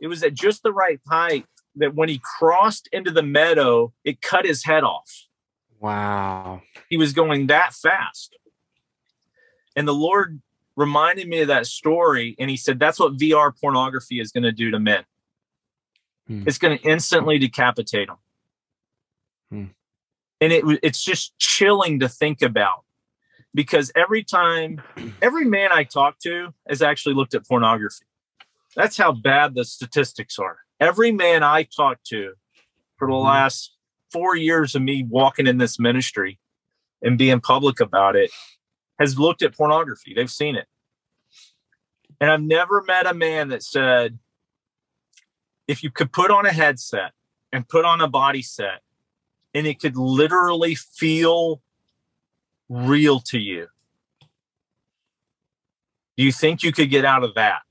It 0.01 0.07
was 0.07 0.23
at 0.23 0.35
just 0.35 0.63
the 0.63 0.73
right 0.73 1.01
height 1.09 1.47
that 1.77 1.95
when 1.95 2.09
he 2.09 2.21
crossed 2.39 2.89
into 2.93 3.11
the 3.11 3.23
meadow, 3.23 3.93
it 4.05 4.21
cut 4.21 4.45
his 4.45 4.65
head 4.65 4.83
off 4.85 5.27
Wow. 5.81 6.63
he 6.89 6.97
was 6.97 7.13
going 7.13 7.49
that 7.49 7.73
fast. 7.75 8.37
And 9.77 9.87
the 9.87 9.95
Lord 9.95 10.41
reminded 10.77 11.29
me 11.29 11.41
of 11.41 11.49
that 11.49 11.67
story. 11.67 12.35
And 12.39 12.51
he 12.51 12.57
said, 12.57 12.79
That's 12.81 12.99
what 12.99 13.17
VR 13.17 13.53
pornography 13.53 14.21
is 14.21 14.33
going 14.33 14.45
to 14.45 14.53
do 14.53 14.71
to 14.73 14.79
men. 14.81 15.05
Hmm. 16.27 16.45
It's 16.47 16.59
going 16.59 16.79
to 16.79 16.85
instantly 16.85 17.39
decapitate 17.39 18.09
them. 18.09 18.17
Hmm. 19.51 19.67
And 20.41 20.53
it, 20.53 20.65
it's 20.83 21.03
just 21.03 21.37
chilling 21.39 22.01
to 22.01 22.09
think 22.09 22.43
about 22.43 22.85
because 23.55 23.91
every 23.97 24.23
time, 24.23 24.81
every 25.23 25.45
man 25.45 25.71
I 25.73 25.85
talk 25.85 26.19
to 26.21 26.55
has 26.69 26.83
actually 26.83 27.15
looked 27.15 27.35
at 27.35 27.47
pornography. 27.47 28.05
That's 28.77 28.97
how 28.97 29.13
bad 29.13 29.55
the 29.55 29.65
statistics 29.65 30.39
are. 30.39 30.59
Every 30.79 31.11
man 31.11 31.43
I 31.43 31.65
talk 31.65 31.99
to 32.09 32.35
for 32.99 33.09
the 33.09 33.15
Mhm. 33.15 33.25
last 33.25 33.75
four 34.13 34.37
years 34.37 34.75
of 34.75 34.83
me 34.83 35.05
walking 35.09 35.47
in 35.47 35.59
this 35.59 35.79
ministry 35.79 36.39
and 37.03 37.19
being 37.19 37.41
public 37.41 37.81
about 37.81 38.15
it 38.17 38.31
has 38.99 39.19
looked 39.19 39.43
at 39.43 39.57
pornography. 39.57 40.13
They've 40.15 40.31
seen 40.31 40.57
it. 40.57 40.67
And 42.21 42.31
I've 42.31 42.43
never 42.43 42.83
met 42.83 43.07
a 43.07 43.15
man 43.15 43.49
that 43.49 43.63
said, 43.63 44.19
if 45.69 45.83
you 45.83 45.91
could 45.91 46.13
put 46.13 46.31
on 46.31 46.47
a 46.47 46.53
headset 46.53 47.13
and 47.53 47.69
put 47.69 47.85
on 47.85 48.01
a 48.01 48.09
body 48.09 48.43
set 48.43 48.83
and 49.55 49.67
it 49.67 49.81
could 49.81 49.97
literally 49.97 50.75
feel 50.75 51.63
real 52.69 53.21
to 53.21 53.39
you, 53.39 53.69
do 56.17 56.25
you 56.25 56.33
think 56.33 56.63
you 56.63 56.73
could 56.73 56.91
get 56.91 57.05
out 57.05 57.25
of 57.25 57.35
that? 57.35 57.63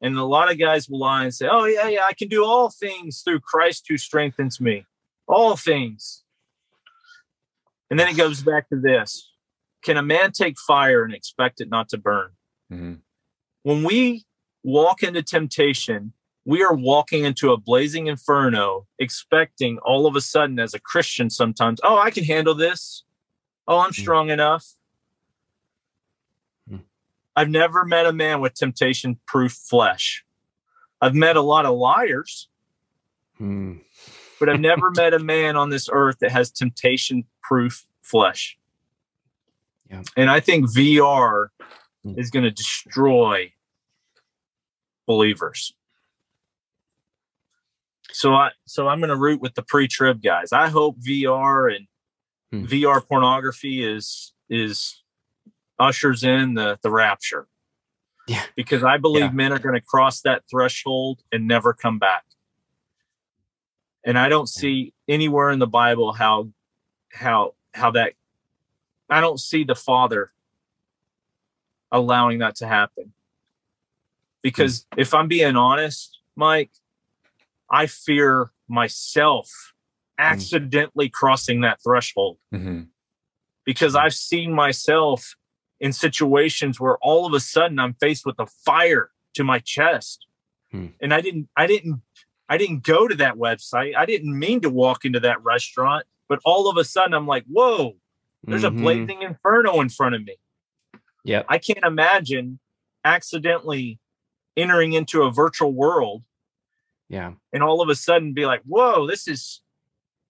And 0.00 0.18
a 0.18 0.24
lot 0.24 0.50
of 0.50 0.58
guys 0.58 0.88
will 0.88 0.98
lie 0.98 1.24
and 1.24 1.34
say, 1.34 1.48
Oh, 1.50 1.64
yeah, 1.64 1.88
yeah, 1.88 2.04
I 2.04 2.12
can 2.12 2.28
do 2.28 2.44
all 2.44 2.68
things 2.68 3.22
through 3.22 3.40
Christ 3.40 3.86
who 3.88 3.96
strengthens 3.96 4.60
me. 4.60 4.84
All 5.26 5.56
things. 5.56 6.24
And 7.90 7.98
then 7.98 8.08
it 8.08 8.16
goes 8.16 8.42
back 8.42 8.68
to 8.68 8.76
this 8.76 9.30
Can 9.82 9.96
a 9.96 10.02
man 10.02 10.32
take 10.32 10.58
fire 10.58 11.04
and 11.04 11.14
expect 11.14 11.60
it 11.60 11.70
not 11.70 11.88
to 11.90 11.98
burn? 11.98 12.32
Mhm. 12.70 13.00
When 13.62 13.82
we 13.82 14.24
walk 14.62 15.02
into 15.02 15.22
temptation, 15.22 16.12
we 16.44 16.62
are 16.62 16.74
walking 16.74 17.24
into 17.24 17.52
a 17.52 17.56
blazing 17.56 18.06
inferno, 18.06 18.86
expecting 18.98 19.78
all 19.78 20.06
of 20.06 20.14
a 20.16 20.20
sudden, 20.20 20.58
as 20.58 20.74
a 20.74 20.78
Christian, 20.80 21.30
sometimes, 21.30 21.80
oh, 21.82 21.98
I 21.98 22.10
can 22.10 22.24
handle 22.24 22.54
this. 22.54 23.04
Oh, 23.66 23.78
I'm 23.78 23.90
Mm. 23.92 23.94
strong 24.00 24.30
enough. 24.30 24.66
Mm. 26.70 26.82
I've 27.34 27.48
never 27.48 27.84
met 27.84 28.06
a 28.06 28.12
man 28.12 28.40
with 28.40 28.54
temptation 28.54 29.18
proof 29.26 29.52
flesh. 29.52 30.24
I've 31.00 31.14
met 31.14 31.36
a 31.36 31.40
lot 31.42 31.64
of 31.66 31.76
liars, 31.76 32.48
Hmm. 33.38 33.78
but 34.38 34.48
I've 34.48 34.60
never 34.60 34.90
met 34.96 35.14
a 35.14 35.18
man 35.18 35.56
on 35.56 35.70
this 35.70 35.88
earth 35.90 36.18
that 36.20 36.30
has 36.30 36.50
temptation 36.50 37.24
proof 37.42 37.86
flesh. 38.02 38.58
Yeah. 39.90 40.02
And 40.16 40.30
I 40.30 40.40
think 40.40 40.66
VR 40.70 41.48
Mm. 42.04 42.18
is 42.18 42.30
going 42.30 42.44
to 42.44 42.50
destroy 42.50 43.54
believers. 45.06 45.74
So 48.14 48.32
I 48.32 48.50
so 48.64 48.86
I'm 48.86 49.00
going 49.00 49.10
to 49.10 49.16
root 49.16 49.40
with 49.40 49.54
the 49.54 49.62
pre-trib 49.62 50.22
guys. 50.22 50.52
I 50.52 50.68
hope 50.68 50.98
VR 51.00 51.74
and 51.74 51.86
Hmm. 52.52 52.66
VR 52.66 53.00
pornography 53.06 53.82
is 53.84 54.32
is 54.48 55.02
ushers 55.80 56.22
in 56.22 56.54
the 56.54 56.78
the 56.82 56.90
rapture. 56.90 57.48
Yeah. 58.28 58.44
Because 58.54 58.84
I 58.84 58.98
believe 58.98 59.24
Yeah. 59.24 59.30
men 59.32 59.52
are 59.52 59.58
going 59.58 59.74
to 59.74 59.80
cross 59.80 60.20
that 60.20 60.44
threshold 60.48 61.22
and 61.32 61.48
never 61.48 61.72
come 61.74 61.98
back. 61.98 62.24
And 64.04 64.16
I 64.18 64.28
don't 64.28 64.48
see 64.48 64.94
anywhere 65.08 65.50
in 65.50 65.58
the 65.58 65.66
Bible 65.66 66.12
how 66.12 66.50
how 67.12 67.54
how 67.72 67.90
that 67.92 68.12
I 69.10 69.20
don't 69.20 69.40
see 69.40 69.64
the 69.64 69.74
father 69.74 70.32
allowing 71.90 72.38
that 72.38 72.54
to 72.56 72.66
happen. 72.68 73.12
Because 74.42 74.86
if 74.96 75.14
I'm 75.14 75.26
being 75.26 75.56
honest, 75.56 76.20
Mike, 76.36 76.70
I 77.70 77.86
fear 77.86 78.50
myself 78.68 79.50
accidentally 80.18 81.08
crossing 81.08 81.60
that 81.62 81.80
threshold 81.82 82.38
Mhm. 82.52 82.88
because 83.64 83.94
I've 83.96 84.14
seen 84.14 84.52
myself 84.52 85.34
in 85.80 85.92
situations 85.92 86.78
where 86.78 86.96
all 86.98 87.26
of 87.26 87.32
a 87.34 87.40
sudden 87.40 87.78
I'm 87.78 87.94
faced 87.94 88.24
with 88.24 88.38
a 88.38 88.46
fire 88.46 89.10
to 89.34 89.42
my 89.44 89.58
chest. 89.58 90.26
Hmm. 90.70 90.88
And 91.00 91.12
I 91.12 91.20
didn't 91.20 91.48
I 91.56 91.66
didn't 91.66 92.02
I 92.48 92.58
didn't 92.58 92.84
go 92.84 93.08
to 93.08 93.14
that 93.16 93.34
website. 93.34 93.96
I 93.96 94.06
didn't 94.06 94.38
mean 94.38 94.60
to 94.60 94.70
walk 94.70 95.04
into 95.04 95.18
that 95.20 95.42
restaurant, 95.42 96.06
but 96.28 96.38
all 96.44 96.68
of 96.70 96.76
a 96.76 96.84
sudden 96.84 97.14
I'm 97.14 97.26
like, 97.26 97.44
"Whoa, 97.46 97.96
there's 98.44 98.62
Mhm. 98.62 98.66
a 98.68 98.70
blazing 98.70 99.22
inferno 99.22 99.80
in 99.80 99.88
front 99.88 100.14
of 100.14 100.22
me." 100.24 100.36
Yeah. 101.24 101.42
I 101.48 101.58
can't 101.58 101.84
imagine 101.84 102.60
accidentally 103.04 103.98
entering 104.56 104.92
into 104.92 105.22
a 105.24 105.32
virtual 105.32 105.72
world 105.72 106.22
Yeah. 107.14 107.32
and 107.52 107.62
all 107.62 107.80
of 107.80 107.88
a 107.88 107.94
sudden 107.94 108.32
be 108.34 108.44
like, 108.44 108.62
"Whoa, 108.64 109.06
this 109.06 109.28
is 109.28 109.62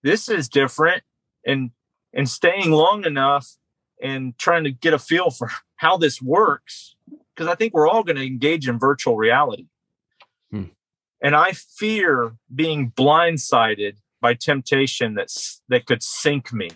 this 0.03 0.29
is 0.29 0.49
different," 0.49 1.03
and 1.47 1.71
and 2.13 2.29
staying 2.29 2.71
long 2.71 3.05
enough 3.07 3.47
and 4.03 4.37
trying 4.39 4.65
to 4.65 4.71
get 4.71 4.93
a 4.93 4.99
feel 4.99 5.31
for 5.31 5.49
how 5.77 5.97
this 5.97 6.21
works 6.21 6.97
because 7.35 7.49
I 7.49 7.55
think 7.55 7.73
we're 7.75 7.89
all 7.89 8.05
going 8.05 8.17
to 8.17 8.27
engage 8.27 8.69
in 8.69 8.79
virtual 8.79 9.17
reality. 9.17 9.67
Hmm. 10.51 10.65
And 11.23 11.35
I 11.35 11.53
fear 11.53 12.37
being 12.55 12.91
blindsided 12.93 13.97
by 14.21 14.35
temptation 14.35 15.15
that's 15.15 15.63
that 15.69 15.87
could 15.87 16.03
sink 16.03 16.53
me 16.53 16.71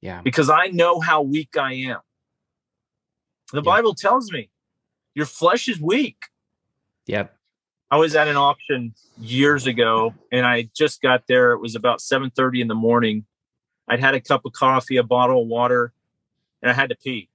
Yeah. 0.00 0.22
because 0.22 0.48
I 0.50 0.68
know 0.68 1.00
how 1.00 1.20
weak 1.22 1.56
I 1.56 1.74
am. 1.74 2.00
The 3.52 3.58
Yeah. 3.62 3.72
Bible 3.72 3.94
tells 3.94 4.32
me 4.32 4.50
your 5.14 5.26
flesh 5.26 5.68
is 5.68 5.78
weak. 5.80 6.26
Yep. 7.06 7.36
I 7.90 7.96
was 7.96 8.14
at 8.16 8.28
an 8.28 8.36
auction 8.36 8.94
years 9.18 9.66
ago 9.66 10.14
and 10.32 10.44
I 10.46 10.68
just 10.74 11.00
got 11.00 11.24
there. 11.28 11.52
It 11.52 11.60
was 11.60 11.74
about 11.74 12.00
7:30 12.00 12.60
in 12.60 12.68
the 12.68 12.74
morning. 12.74 13.26
I'd 13.88 14.00
had 14.00 14.14
a 14.14 14.20
cup 14.20 14.44
of 14.44 14.52
coffee, 14.52 14.96
a 14.96 15.02
bottle 15.02 15.42
of 15.42 15.48
water, 15.48 15.92
and 16.62 16.70
I 16.70 16.74
had 16.74 16.88
to 16.88 16.96
pee. 16.96 17.28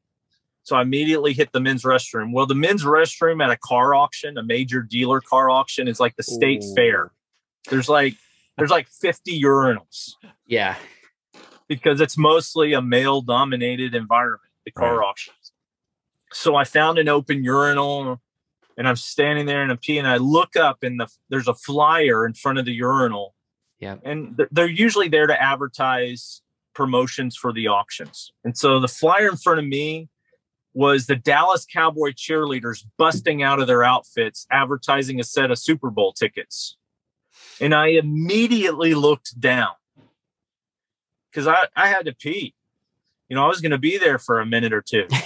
So 0.63 0.75
I 0.75 0.81
immediately 0.81 1.33
hit 1.33 1.51
the 1.51 1.59
men's 1.59 1.83
restroom. 1.83 2.33
Well, 2.33 2.45
the 2.45 2.55
men's 2.55 2.83
restroom 2.83 3.43
at 3.43 3.49
a 3.51 3.57
car 3.57 3.93
auction, 3.95 4.37
a 4.37 4.43
major 4.43 4.81
dealer 4.81 5.21
car 5.21 5.49
auction, 5.49 5.87
is 5.87 5.99
like 5.99 6.15
the 6.15 6.23
state 6.23 6.63
Ooh. 6.63 6.75
fair. 6.75 7.11
There's 7.69 7.87
like 7.89 8.15
there's 8.57 8.71
like 8.71 8.87
50 8.89 9.41
urinals 9.41 10.15
Yeah. 10.45 10.75
because 11.67 12.01
it's 12.01 12.17
mostly 12.17 12.73
a 12.73 12.81
male 12.81 13.21
dominated 13.21 13.95
environment, 13.95 14.51
the 14.65 14.71
car 14.71 14.97
Right. 14.97 15.05
auctions. 15.07 15.53
So 16.33 16.55
I 16.55 16.63
found 16.65 16.99
an 16.99 17.07
open 17.07 17.43
urinal 17.43 18.21
and 18.79 18.87
I'm 18.87 18.95
standing 18.95 19.45
there 19.45 19.61
and 19.61 19.71
I'm. 19.71 19.79
And 19.89 20.07
I 20.07 20.17
look 20.17 20.55
up 20.55 20.83
and 20.83 21.01
the, 21.01 21.07
there's 21.29 21.49
a 21.49 21.53
flyer 21.53 22.25
in 22.25 22.33
front 22.33 22.57
of 22.57 22.65
the 22.65 22.71
urinal. 22.71 23.35
Yep. 23.79 24.01
And 24.05 24.37
th- 24.37 24.49
they're 24.51 24.67
usually 24.67 25.09
there 25.09 25.27
to 25.27 25.39
advertise 25.39 26.41
promotions 26.73 27.35
for 27.35 27.51
the 27.51 27.67
auctions. 27.67 28.31
And 28.45 28.57
so 28.57 28.79
the 28.79 28.87
flyer 28.87 29.27
in 29.27 29.35
front 29.35 29.59
of 29.59 29.65
me 29.65 30.07
was 30.73 31.07
the 31.07 31.17
Dallas 31.17 31.65
Cowboy 31.71 32.11
cheerleaders 32.11 32.85
busting 32.97 33.43
out 33.43 33.59
of 33.59 33.67
their 33.67 33.83
outfits, 33.83 34.47
advertising 34.49 35.19
a 35.19 35.23
set 35.25 35.51
of 35.51 35.59
Super 35.59 35.89
Bowl 35.89 36.13
tickets. 36.13 36.77
And 37.59 37.75
I 37.75 37.87
immediately 37.87 38.93
looked 38.93 39.39
down 39.41 39.73
because 41.29 41.47
I, 41.47 41.67
I 41.75 41.89
had 41.89 42.05
to 42.05 42.15
pee. 42.15 42.55
You 43.27 43.35
know, 43.35 43.43
I 43.43 43.47
was 43.47 43.59
going 43.59 43.71
to 43.71 43.77
be 43.77 43.97
there 43.97 44.19
for 44.19 44.39
a 44.39 44.45
minute 44.45 44.73
or 44.73 44.81
two. 44.81 45.05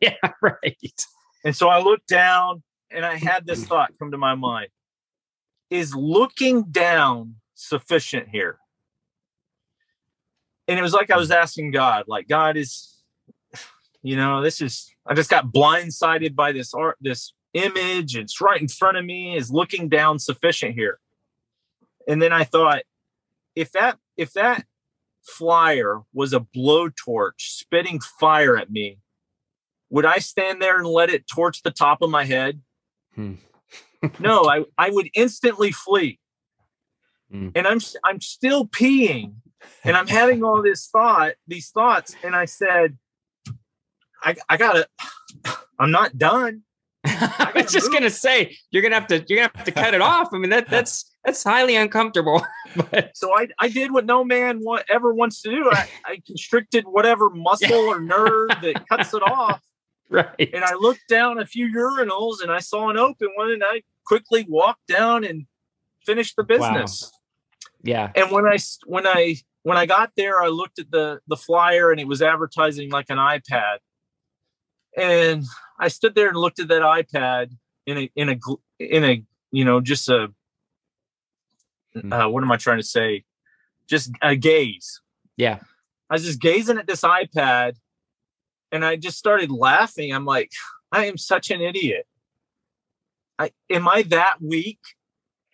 Yeah. 0.00 0.14
Right. 0.40 1.02
And 1.44 1.56
so 1.56 1.68
I 1.68 1.80
looked 1.80 2.06
down 2.06 2.62
and 2.94 3.04
I 3.04 3.16
had 3.16 3.46
this 3.46 3.64
thought 3.64 3.92
come 3.98 4.10
to 4.10 4.18
my 4.18 4.34
mind 4.34 4.68
Is 5.70 5.94
looking 5.94 6.64
down 6.64 7.36
sufficient 7.54 8.28
here? 8.28 8.58
And 10.68 10.78
it 10.78 10.82
was 10.82 10.92
like 10.92 11.10
I 11.10 11.16
was 11.16 11.30
asking 11.30 11.72
God, 11.72 12.04
like, 12.06 12.28
God, 12.28 12.56
is 12.56 12.92
you 14.02 14.16
know, 14.16 14.42
this 14.42 14.60
is 14.60 14.92
I 15.06 15.14
just 15.14 15.30
got 15.30 15.46
blindsided 15.46 16.34
by 16.34 16.52
this 16.52 16.74
art, 16.74 16.98
this 17.00 17.32
image. 17.54 18.16
It's 18.16 18.40
right 18.40 18.60
in 18.60 18.68
front 18.68 18.96
of 18.96 19.04
me. 19.04 19.36
Is 19.36 19.50
looking 19.50 19.88
down 19.88 20.18
sufficient 20.18 20.74
here? 20.74 20.98
And 22.08 22.20
then 22.20 22.32
I 22.32 22.44
thought, 22.44 22.82
if 23.54 23.72
that 23.72 23.98
if 24.16 24.32
that 24.32 24.66
flyer 25.22 26.00
was 26.12 26.32
a 26.32 26.40
blowtorch 26.40 27.34
spitting 27.38 28.00
fire 28.00 28.56
at 28.56 28.70
me, 28.70 28.98
would 29.88 30.04
I 30.04 30.18
stand 30.18 30.60
there 30.60 30.78
and 30.78 30.86
let 30.86 31.10
it 31.10 31.28
torch 31.28 31.62
the 31.62 31.70
top 31.70 32.02
of 32.02 32.10
my 32.10 32.24
head? 32.24 32.60
Hmm. 33.14 33.34
no, 34.18 34.44
I, 34.44 34.64
I 34.78 34.90
would 34.90 35.08
instantly 35.14 35.72
flee. 35.72 36.18
Hmm. 37.30 37.48
And 37.54 37.66
I'm 37.66 37.80
I'm 38.04 38.20
still 38.20 38.66
peeing 38.66 39.34
and 39.84 39.96
I'm 39.96 40.06
having 40.06 40.42
all 40.44 40.62
this 40.62 40.88
thought, 40.88 41.32
these 41.46 41.70
thoughts, 41.70 42.14
and 42.22 42.34
I 42.34 42.44
said, 42.44 42.98
I, 44.22 44.36
I 44.48 44.56
gotta, 44.56 44.86
I'm 45.78 45.90
not 45.90 46.16
done. 46.18 46.62
I, 47.04 47.52
I 47.54 47.62
was 47.62 47.72
just 47.72 47.90
move. 47.90 47.94
gonna 47.94 48.10
say 48.10 48.56
you're 48.70 48.82
gonna 48.82 48.94
have 48.94 49.08
to 49.08 49.24
you're 49.26 49.38
gonna 49.38 49.50
have 49.54 49.64
to 49.64 49.72
cut 49.72 49.94
it 49.94 50.00
off. 50.00 50.28
I 50.32 50.38
mean 50.38 50.50
that 50.50 50.68
that's 50.68 51.10
that's 51.24 51.42
highly 51.42 51.74
uncomfortable. 51.74 52.46
but 52.76 53.10
so 53.16 53.36
I 53.36 53.48
I 53.58 53.68
did 53.68 53.92
what 53.92 54.06
no 54.06 54.22
man 54.22 54.62
ever 54.88 55.12
wants 55.12 55.42
to 55.42 55.50
do. 55.50 55.68
I, 55.70 55.88
I 56.04 56.22
constricted 56.24 56.84
whatever 56.86 57.28
muscle 57.30 57.74
or 57.74 58.00
nerve 58.00 58.50
that 58.62 58.84
cuts 58.88 59.14
it 59.14 59.22
off. 59.22 59.60
Right. 60.12 60.50
And 60.52 60.62
I 60.62 60.74
looked 60.74 61.08
down 61.08 61.38
a 61.38 61.46
few 61.46 61.72
urinals 61.74 62.42
and 62.42 62.52
I 62.52 62.58
saw 62.58 62.90
an 62.90 62.98
open 62.98 63.30
one 63.34 63.50
and 63.50 63.62
I 63.64 63.82
quickly 64.04 64.44
walked 64.46 64.86
down 64.86 65.24
and 65.24 65.46
finished 66.04 66.36
the 66.36 66.44
business. 66.44 67.02
Wow. 67.02 67.18
Yeah. 67.82 68.12
And 68.14 68.30
when 68.30 68.44
I 68.46 68.58
when 68.84 69.06
I 69.06 69.36
when 69.62 69.78
I 69.78 69.86
got 69.86 70.12
there, 70.16 70.42
I 70.42 70.48
looked 70.48 70.78
at 70.78 70.90
the 70.90 71.20
the 71.26 71.36
flyer 71.36 71.90
and 71.90 71.98
it 71.98 72.06
was 72.06 72.20
advertising 72.20 72.90
like 72.90 73.06
an 73.08 73.16
iPad. 73.16 73.78
And 74.98 75.44
I 75.80 75.88
stood 75.88 76.14
there 76.14 76.28
and 76.28 76.36
looked 76.36 76.60
at 76.60 76.68
that 76.68 76.82
iPad 76.82 77.56
in 77.86 77.96
a 77.96 78.10
in 78.14 78.28
a 78.28 78.38
in 78.78 79.04
a 79.04 79.24
you 79.50 79.64
know 79.64 79.80
just 79.80 80.10
a 80.10 80.28
hmm. 81.94 82.12
uh, 82.12 82.28
what 82.28 82.42
am 82.42 82.52
I 82.52 82.58
trying 82.58 82.78
to 82.78 82.86
say? 82.86 83.24
Just 83.88 84.10
a 84.20 84.36
gaze. 84.36 85.00
Yeah. 85.38 85.60
I 86.10 86.14
was 86.16 86.24
just 86.24 86.40
gazing 86.40 86.76
at 86.76 86.86
this 86.86 87.00
iPad 87.00 87.76
and 88.72 88.84
I 88.84 88.96
just 88.96 89.18
started 89.18 89.50
laughing. 89.50 90.12
I'm 90.12 90.24
like, 90.24 90.50
I 90.90 91.06
am 91.06 91.18
such 91.18 91.50
an 91.50 91.60
idiot. 91.60 92.06
I 93.38 93.50
am 93.70 93.86
I 93.86 94.02
that 94.04 94.36
weak? 94.40 94.80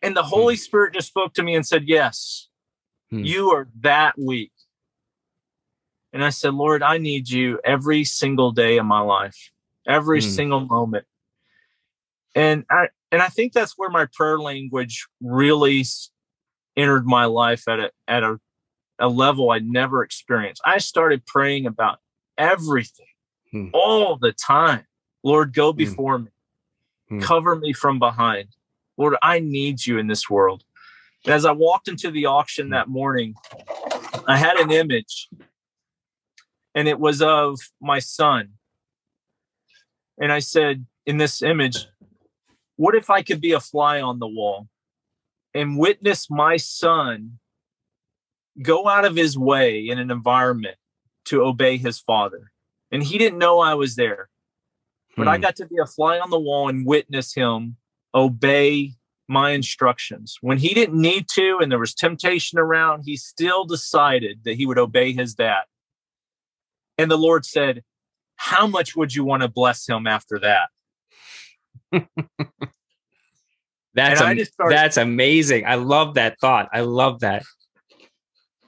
And 0.00 0.16
the 0.16 0.22
Holy 0.22 0.54
hmm. 0.54 0.60
Spirit 0.60 0.94
just 0.94 1.08
spoke 1.08 1.34
to 1.34 1.42
me 1.42 1.54
and 1.54 1.66
said, 1.66 1.84
Yes, 1.86 2.48
Hmm. 3.10 3.24
You 3.24 3.50
are 3.50 3.68
that 3.80 4.18
weak. 4.18 4.52
And 6.12 6.24
I 6.24 6.30
said, 6.30 6.54
Lord, 6.54 6.82
I 6.82 6.98
need 6.98 7.28
you 7.28 7.60
every 7.64 8.04
single 8.04 8.52
day 8.52 8.78
of 8.78 8.86
my 8.86 9.00
life, 9.00 9.50
every 9.86 10.20
hmm. 10.20 10.28
single 10.28 10.60
moment. 10.60 11.06
And 12.34 12.64
I 12.70 12.88
and 13.10 13.22
I 13.22 13.28
think 13.28 13.52
that's 13.52 13.74
where 13.76 13.90
my 13.90 14.06
prayer 14.12 14.38
language 14.38 15.06
really 15.20 15.84
entered 16.76 17.06
my 17.06 17.24
life 17.24 17.66
at 17.68 17.80
a 17.80 17.90
at 18.06 18.22
a, 18.22 18.38
a 18.98 19.08
level 19.08 19.50
I 19.50 19.58
never 19.58 20.02
experienced. 20.02 20.62
I 20.64 20.78
started 20.78 21.26
praying 21.26 21.66
about 21.66 21.98
everything 22.36 23.06
hmm. 23.50 23.68
all 23.72 24.16
the 24.16 24.32
time. 24.32 24.86
Lord, 25.22 25.52
go 25.52 25.72
hmm. 25.72 25.78
before 25.78 26.18
me. 26.18 26.30
Hmm. 27.08 27.20
Cover 27.20 27.56
me 27.56 27.72
from 27.72 27.98
behind. 27.98 28.48
Lord, 28.96 29.16
I 29.22 29.40
need 29.40 29.84
you 29.86 29.98
in 29.98 30.06
this 30.06 30.28
world. 30.28 30.64
And 31.24 31.34
as 31.34 31.44
I 31.44 31.52
walked 31.52 31.88
into 31.88 32.10
the 32.10 32.26
auction 32.26 32.66
hmm. 32.66 32.72
that 32.72 32.88
morning, 32.88 33.34
I 34.26 34.36
had 34.36 34.56
an 34.56 34.70
image, 34.70 35.28
and 36.74 36.88
it 36.88 37.00
was 37.00 37.22
of 37.22 37.58
my 37.80 37.98
son. 37.98 38.50
And 40.20 40.32
I 40.32 40.40
said, 40.40 40.84
in 41.06 41.16
this 41.16 41.42
image, 41.42 41.86
what 42.76 42.94
if 42.94 43.08
I 43.08 43.22
could 43.22 43.40
be 43.40 43.52
a 43.52 43.60
fly 43.60 44.00
on 44.00 44.18
the 44.18 44.26
wall 44.26 44.68
and 45.54 45.78
witness 45.78 46.28
my 46.30 46.56
son 46.56 47.38
go 48.60 48.88
out 48.88 49.04
of 49.04 49.16
his 49.16 49.38
way 49.38 49.88
in 49.88 49.98
an 49.98 50.10
environment 50.10 50.76
to 51.26 51.42
obey 51.42 51.78
his 51.78 51.98
father? 51.98 52.52
And 52.90 53.02
he 53.02 53.18
didn't 53.18 53.38
know 53.38 53.60
I 53.60 53.74
was 53.74 53.96
there, 53.96 54.28
but 55.16 55.24
hmm. 55.24 55.28
I 55.28 55.38
got 55.38 55.56
to 55.56 55.66
be 55.66 55.76
a 55.82 55.86
fly 55.86 56.18
on 56.18 56.30
the 56.30 56.38
wall 56.38 56.68
and 56.68 56.86
witness 56.86 57.34
him 57.34 57.76
obey 58.14 58.94
my 59.28 59.50
instructions. 59.50 60.38
When 60.40 60.58
he 60.58 60.72
didn't 60.74 61.00
need 61.00 61.28
to 61.34 61.58
and 61.60 61.70
there 61.70 61.78
was 61.78 61.94
temptation 61.94 62.58
around, 62.58 63.02
he 63.04 63.16
still 63.16 63.64
decided 63.64 64.40
that 64.44 64.56
he 64.56 64.66
would 64.66 64.78
obey 64.78 65.12
his 65.12 65.34
dad. 65.34 65.64
And 66.96 67.10
the 67.10 67.18
Lord 67.18 67.44
said, 67.44 67.84
How 68.36 68.66
much 68.66 68.96
would 68.96 69.14
you 69.14 69.24
want 69.24 69.42
to 69.42 69.48
bless 69.48 69.86
him 69.86 70.06
after 70.06 70.40
that? 70.40 70.68
that's 73.94 74.20
am- 74.20 74.44
started, 74.44 74.76
that's 74.76 74.96
amazing. 74.96 75.66
I 75.66 75.76
love 75.76 76.14
that 76.14 76.40
thought. 76.40 76.68
I 76.72 76.80
love 76.80 77.20
that. 77.20 77.44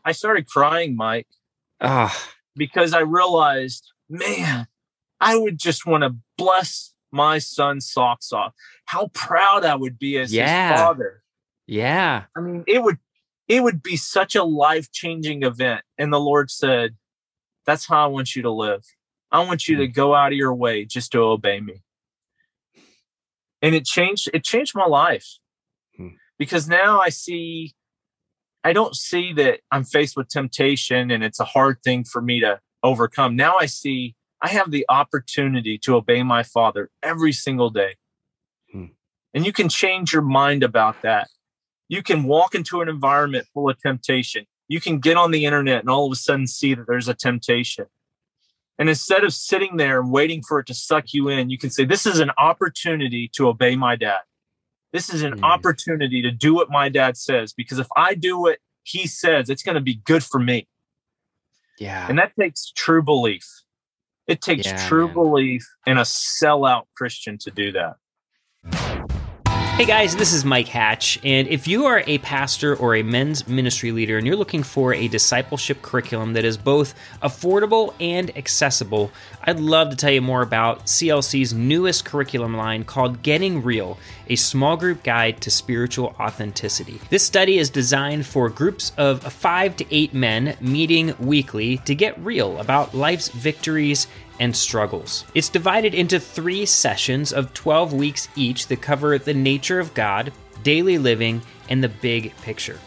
I 0.05 0.13
started 0.13 0.47
crying, 0.47 0.97
Mike. 0.97 1.27
Ah. 1.81 2.29
Because 2.57 2.93
I 2.93 3.01
realized, 3.01 3.93
man, 4.11 4.67
I 5.21 5.37
would 5.37 5.59
just 5.59 5.87
want 5.87 6.03
to 6.03 6.17
bless 6.37 6.93
my 7.13 7.39
son 7.39 7.81
socks 7.81 8.33
off. 8.33 8.53
How 8.87 9.09
proud 9.09 9.65
I 9.65 9.77
would 9.77 9.99
be 9.99 10.19
as 10.19 10.33
yeah. 10.33 10.73
his 10.73 10.81
father. 10.81 11.23
Yeah. 11.67 12.25
I 12.37 12.41
mean, 12.41 12.65
it 12.67 12.83
would 12.83 12.99
it 13.49 13.63
would 13.63 13.83
be 13.83 13.97
such 13.97 14.37
a 14.37 14.45
life-changing 14.45 15.43
event. 15.43 15.83
And 15.99 16.13
the 16.13 16.21
Lord 16.21 16.51
said, 16.51 16.97
That's 17.67 17.87
how 17.87 18.05
I 18.05 18.07
want 18.07 18.37
you 18.37 18.43
to 18.43 18.51
live. 18.51 18.85
I 19.33 19.41
want 19.45 19.69
you 19.69 19.77
to 19.77 19.89
mm. 19.89 19.95
go 19.95 20.15
out 20.15 20.33
of 20.33 20.39
your 20.39 20.55
way 20.55 20.85
just 20.85 21.13
to 21.13 21.21
obey 21.21 21.61
me. 21.61 21.83
And 23.63 23.75
it 23.75 23.85
changed 23.85 24.29
it 24.33 24.45
changed 24.45 24.75
my 24.75 24.87
life. 24.87 25.27
Hmm. 25.97 26.15
Because 26.39 26.69
now 26.69 27.01
I 27.01 27.11
see 27.11 27.75
I 28.65 28.73
don't 28.73 28.95
see 28.95 29.33
that 29.35 29.61
I'm 29.71 29.85
faced 29.85 30.17
with 30.17 30.29
temptation 30.29 31.11
and 31.11 31.23
it's 31.23 31.41
a 31.41 31.45
hard 31.45 31.83
thing 31.83 32.05
for 32.05 32.21
me 32.23 32.41
to 32.41 32.61
overcome. 32.83 33.37
Now 33.37 33.57
I 33.57 33.67
see 33.67 34.15
I 34.43 34.49
have 34.49 34.71
the 34.71 34.87
opportunity 34.89 35.79
to 35.79 35.97
obey 35.97 36.23
my 36.23 36.43
father 36.43 36.91
every 37.03 37.33
single 37.33 37.71
day. 37.71 37.97
Hmm. 38.73 38.87
And 39.35 39.45
you 39.45 39.53
can 39.53 39.69
change 39.69 40.13
your 40.13 40.23
mind 40.23 40.63
about 40.63 41.03
that. 41.03 41.29
You 41.89 42.03
can 42.03 42.25
walk 42.25 42.55
into 42.55 42.81
an 42.81 42.89
environment 42.89 43.47
full 43.53 43.69
of 43.69 43.79
temptation. 43.81 44.47
You 44.69 44.81
can 44.81 44.99
get 44.99 45.17
on 45.17 45.31
the 45.31 45.45
internet 45.45 45.81
and 45.81 45.91
all 45.91 46.07
of 46.07 46.13
a 46.13 46.17
sudden 46.17 46.47
see 46.47 46.75
that 46.75 46.87
there's 46.87 47.09
a 47.09 47.15
temptation. 47.15 47.87
And 48.79 48.89
instead 48.89 49.25
of 49.25 49.35
sitting 49.35 49.77
there 49.77 50.01
and 50.01 50.11
waiting 50.11 50.43
for 50.43 50.61
it 50.61 50.67
to 50.69 50.75
suck 50.75 51.13
you 51.13 51.29
in, 51.29 51.51
you 51.51 51.59
can 51.59 51.71
say, 51.71 51.85
This 51.85 52.07
is 52.07 52.19
an 52.19 52.31
opportunity 52.39 53.29
to 53.35 53.49
obey 53.49 53.77
my 53.77 53.95
dad. 53.95 54.21
This 54.93 55.13
is 55.13 55.23
an 55.23 55.39
hmm. 55.39 55.45
opportunity 55.45 56.23
to 56.23 56.31
do 56.31 56.55
what 56.55 56.71
my 56.71 56.89
dad 56.89 57.17
says. 57.19 57.53
Because 57.53 57.79
if 57.79 57.89
I 57.95 58.15
do 58.15 58.41
what 58.41 58.59
he 58.85 59.07
says, 59.07 59.51
it's 59.51 59.63
going 59.63 59.75
to 59.75 59.83
be 59.83 60.01
good 60.05 60.25
for 60.25 60.41
me. 60.41 60.67
Yeah. 61.81 62.07
And 62.09 62.19
that 62.19 62.33
takes 62.39 62.71
true 62.77 63.03
belief. 63.03 63.45
It 64.29 64.41
takes 64.41 64.67
yeah, 64.67 64.89
true 64.89 65.07
man. 65.07 65.15
belief 65.15 65.67
in 65.87 65.99
a 65.99 66.03
sellout 66.03 66.85
Christian 66.97 67.39
to 67.39 67.51
do 67.51 67.73
that. 67.73 67.95
Hey 69.77 69.87
guys, 69.87 70.15
this 70.15 70.35
is 70.35 70.45
Mike 70.45 70.69
Hatch, 70.69 71.19
and 71.25 71.49
if 71.49 71.67
you 71.67 71.87
are 71.87 72.03
a 72.07 72.19
pastor 72.19 72.77
or 72.77 72.97
a 72.97 73.03
men's 73.03 73.49
ministry 73.49 73.93
leader 73.93 74.19
and 74.19 74.27
you're 74.27 74.37
looking 74.37 74.63
for 74.63 74.93
a 74.93 75.09
discipleship 75.09 75.81
curriculum 75.81 76.35
that 76.35 76.45
is 76.45 76.59
both 76.59 76.95
affordable 77.23 77.95
and 77.99 78.37
accessible, 78.37 79.11
I'd 79.43 79.59
love 79.59 79.89
to 79.89 79.97
tell 79.97 80.11
you 80.11 80.21
more 80.21 80.43
about 80.43 80.85
CLC's 80.85 81.55
newest 81.55 82.05
curriculum 82.05 82.55
line 82.59 82.85
called 82.85 83.23
Getting 83.23 83.63
Real, 83.63 83.97
a 84.29 84.37
small 84.37 84.77
group 84.77 85.03
guide 85.03 85.41
to 85.41 85.51
spiritual 85.51 86.15
authenticity. 86.21 87.01
This 87.09 87.25
study 87.25 87.57
is 87.57 87.71
designed 87.71 88.27
for 88.27 88.51
groups 88.51 88.93
of 88.99 89.23
five 89.33 89.77
to 89.79 89.87
eight 89.91 90.13
men 90.13 90.59
meeting 90.61 91.15
weekly 91.19 91.79
to 91.79 91.95
get 91.95 92.19
real 92.19 92.59
about 92.59 92.93
life's 92.93 93.29
victories 93.29 94.09
and 94.41 94.57
struggles. 94.57 95.25
It's 95.35 95.49
divided 95.49 95.95
into 95.95 96.19
three 96.19 96.67
sessions 96.67 97.33
of 97.33 97.55
12 97.55 97.93
weeks 97.93 98.29
each 98.35 98.67
that 98.67 98.83
cover 98.83 99.17
the 99.19 99.35
nature 99.35 99.79
of 99.79 99.95
God, 99.95 100.33
daily 100.65 100.99
living, 100.99 101.43
and 101.69 101.85
the 101.85 101.89
big 101.89 102.35
picture. 102.39 102.81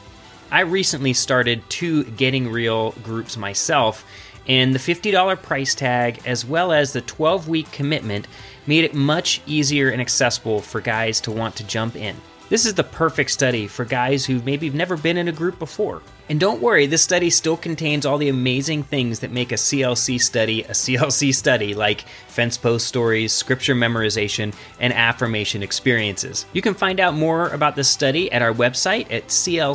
I 0.52 0.62
recently 0.62 1.13
started 1.13 1.63
two 1.70 2.04
Getting 2.04 2.52
Real 2.52 2.92
groups 3.04 3.38
myself, 3.38 4.06
and 4.48 4.76
the 4.76 4.80
$50 4.80 5.42
price 5.42 5.74
tag, 5.74 6.20
as 6.26 6.46
well 6.46 6.74
as 6.74 6.92
the 6.92 7.02
12 7.02 7.48
week 7.48 7.72
commitment, 7.72 8.28
made 8.68 8.84
it 8.84 8.94
much 8.94 9.42
easier 9.46 9.89
and 9.89 10.02
accessible 10.02 10.60
for 10.60 10.82
guys 10.82 11.22
to 11.22 11.32
want 11.32 11.56
to 11.56 11.63
jump 11.63 11.96
in. 11.96 12.16
This 12.50 12.66
is 12.66 12.74
the 12.74 12.84
perfect 12.84 13.32
study 13.32 13.68
for 13.68 13.86
guys 13.86 14.26
who 14.26 14.42
maybe 14.42 14.68
have 14.68 14.76
never 14.76 14.98
been 14.98 15.18
in 15.18 15.28
a 15.28 15.32
group 15.32 15.58
before. 15.60 16.02
And 16.30 16.40
don't 16.40 16.62
worry, 16.62 16.86
this 16.86 17.04
study 17.04 17.30
still 17.30 17.58
contains 17.58 18.06
all 18.06 18.18
the 18.18 18.30
amazing 18.30 18.84
things 18.84 19.20
that 19.20 19.32
make 19.32 19.52
a 19.52 19.56
CLC 19.56 20.22
study 20.22 20.64
a 20.64 20.70
CLC 20.72 21.34
study, 21.34 21.74
like 21.74 22.06
fence 22.28 22.58
post 22.58 22.88
stories, 22.88 23.34
scripture 23.34 23.76
memorization, 23.76 24.54
and 24.80 24.94
affirmation 24.94 25.62
experiences. 25.64 26.46
You 26.54 26.62
can 26.62 26.74
find 26.74 27.00
out 27.00 27.14
more 27.14 27.50
about 27.50 27.76
this 27.76 27.90
study 27.90 28.32
at 28.32 28.42
our 28.42 28.54
website 28.54 29.12
at 29.12 29.28
clchq.org 29.28 29.72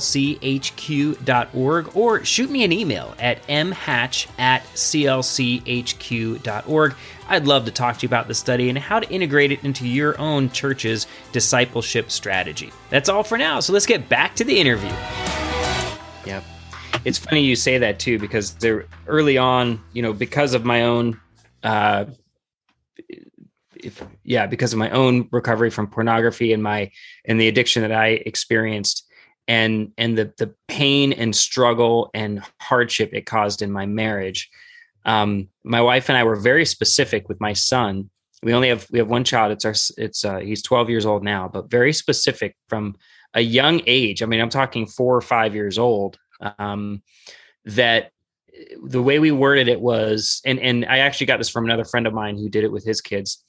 or 1.96 2.24
shoot 2.24 2.50
me 2.50 2.64
an 2.64 2.72
email 2.72 3.14
at 3.18 3.46
mhatch 3.46 4.26
at 4.38 4.64
clchq.org. 4.74 5.74
I'd 7.30 7.46
love 7.46 7.66
to 7.66 7.70
talk 7.70 7.98
to 7.98 8.02
you 8.04 8.08
about 8.08 8.26
the 8.26 8.34
study 8.34 8.70
and 8.70 8.78
how 8.78 9.00
to 9.00 9.10
integrate 9.10 9.52
it 9.52 9.62
into 9.62 9.86
your 9.86 10.18
own 10.18 10.48
church's 10.50 11.06
discipleship 11.32 12.10
strategy. 12.10 12.72
That's 12.88 13.10
all 13.10 13.22
for 13.22 13.36
now, 13.36 13.60
so 13.60 13.74
let's 13.74 13.86
get 13.86 14.08
back 14.08 14.34
to 14.36 14.44
the 14.44 14.58
interview. 14.58 14.90
Yep. 16.28 16.44
It's 17.06 17.16
funny 17.16 17.40
you 17.40 17.56
say 17.56 17.78
that 17.78 17.98
too, 17.98 18.18
because 18.18 18.54
they're 18.56 18.84
early 19.06 19.38
on, 19.38 19.82
you 19.94 20.02
know, 20.02 20.12
because 20.12 20.52
of 20.52 20.62
my 20.62 20.82
own, 20.82 21.18
uh, 21.62 22.04
if, 23.74 24.02
yeah, 24.24 24.46
because 24.46 24.74
of 24.74 24.78
my 24.78 24.90
own 24.90 25.26
recovery 25.32 25.70
from 25.70 25.86
pornography 25.86 26.52
and 26.52 26.62
my, 26.62 26.90
and 27.24 27.40
the 27.40 27.48
addiction 27.48 27.80
that 27.80 27.92
I 27.92 28.08
experienced 28.08 29.06
and, 29.46 29.92
and 29.96 30.18
the, 30.18 30.30
the 30.36 30.54
pain 30.66 31.14
and 31.14 31.34
struggle 31.34 32.10
and 32.12 32.42
hardship 32.60 33.14
it 33.14 33.24
caused 33.24 33.62
in 33.62 33.72
my 33.72 33.86
marriage. 33.86 34.50
Um, 35.06 35.48
my 35.64 35.80
wife 35.80 36.10
and 36.10 36.18
I 36.18 36.24
were 36.24 36.36
very 36.36 36.66
specific 36.66 37.26
with 37.30 37.40
my 37.40 37.54
son. 37.54 38.10
We 38.42 38.52
only 38.52 38.68
have, 38.68 38.86
we 38.90 38.98
have 38.98 39.08
one 39.08 39.24
child. 39.24 39.52
It's 39.52 39.64
our, 39.64 39.74
it's, 39.96 40.26
uh, 40.26 40.40
he's 40.40 40.62
12 40.62 40.90
years 40.90 41.06
old 41.06 41.24
now, 41.24 41.48
but 41.48 41.70
very 41.70 41.94
specific 41.94 42.54
from, 42.68 42.96
a 43.34 43.40
young 43.40 43.82
age, 43.86 44.22
I 44.22 44.26
mean, 44.26 44.40
I'm 44.40 44.48
talking 44.48 44.86
four 44.86 45.16
or 45.16 45.20
five 45.20 45.54
years 45.54 45.78
old, 45.78 46.18
um, 46.58 47.02
that 47.64 48.10
the 48.82 49.02
way 49.02 49.18
we 49.18 49.30
worded 49.30 49.68
it 49.68 49.80
was, 49.80 50.40
and, 50.44 50.58
and 50.58 50.84
I 50.86 50.98
actually 50.98 51.26
got 51.26 51.36
this 51.38 51.48
from 51.48 51.64
another 51.64 51.84
friend 51.84 52.06
of 52.06 52.14
mine 52.14 52.36
who 52.36 52.48
did 52.48 52.64
it 52.64 52.72
with 52.72 52.84
his 52.84 53.00
kids. 53.00 53.44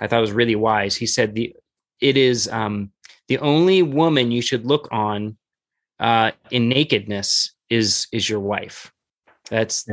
I 0.00 0.06
thought 0.06 0.18
it 0.18 0.22
was 0.22 0.32
really 0.32 0.56
wise. 0.56 0.96
He 0.96 1.06
said, 1.06 1.34
the, 1.34 1.54
it 2.00 2.16
is 2.16 2.48
um, 2.48 2.90
the 3.28 3.38
only 3.38 3.82
woman 3.82 4.32
you 4.32 4.42
should 4.42 4.66
look 4.66 4.88
on 4.90 5.36
uh, 6.00 6.32
in 6.50 6.68
nakedness 6.68 7.52
is, 7.70 8.08
is 8.12 8.28
your 8.28 8.40
wife. 8.40 8.92
That's, 9.48 9.86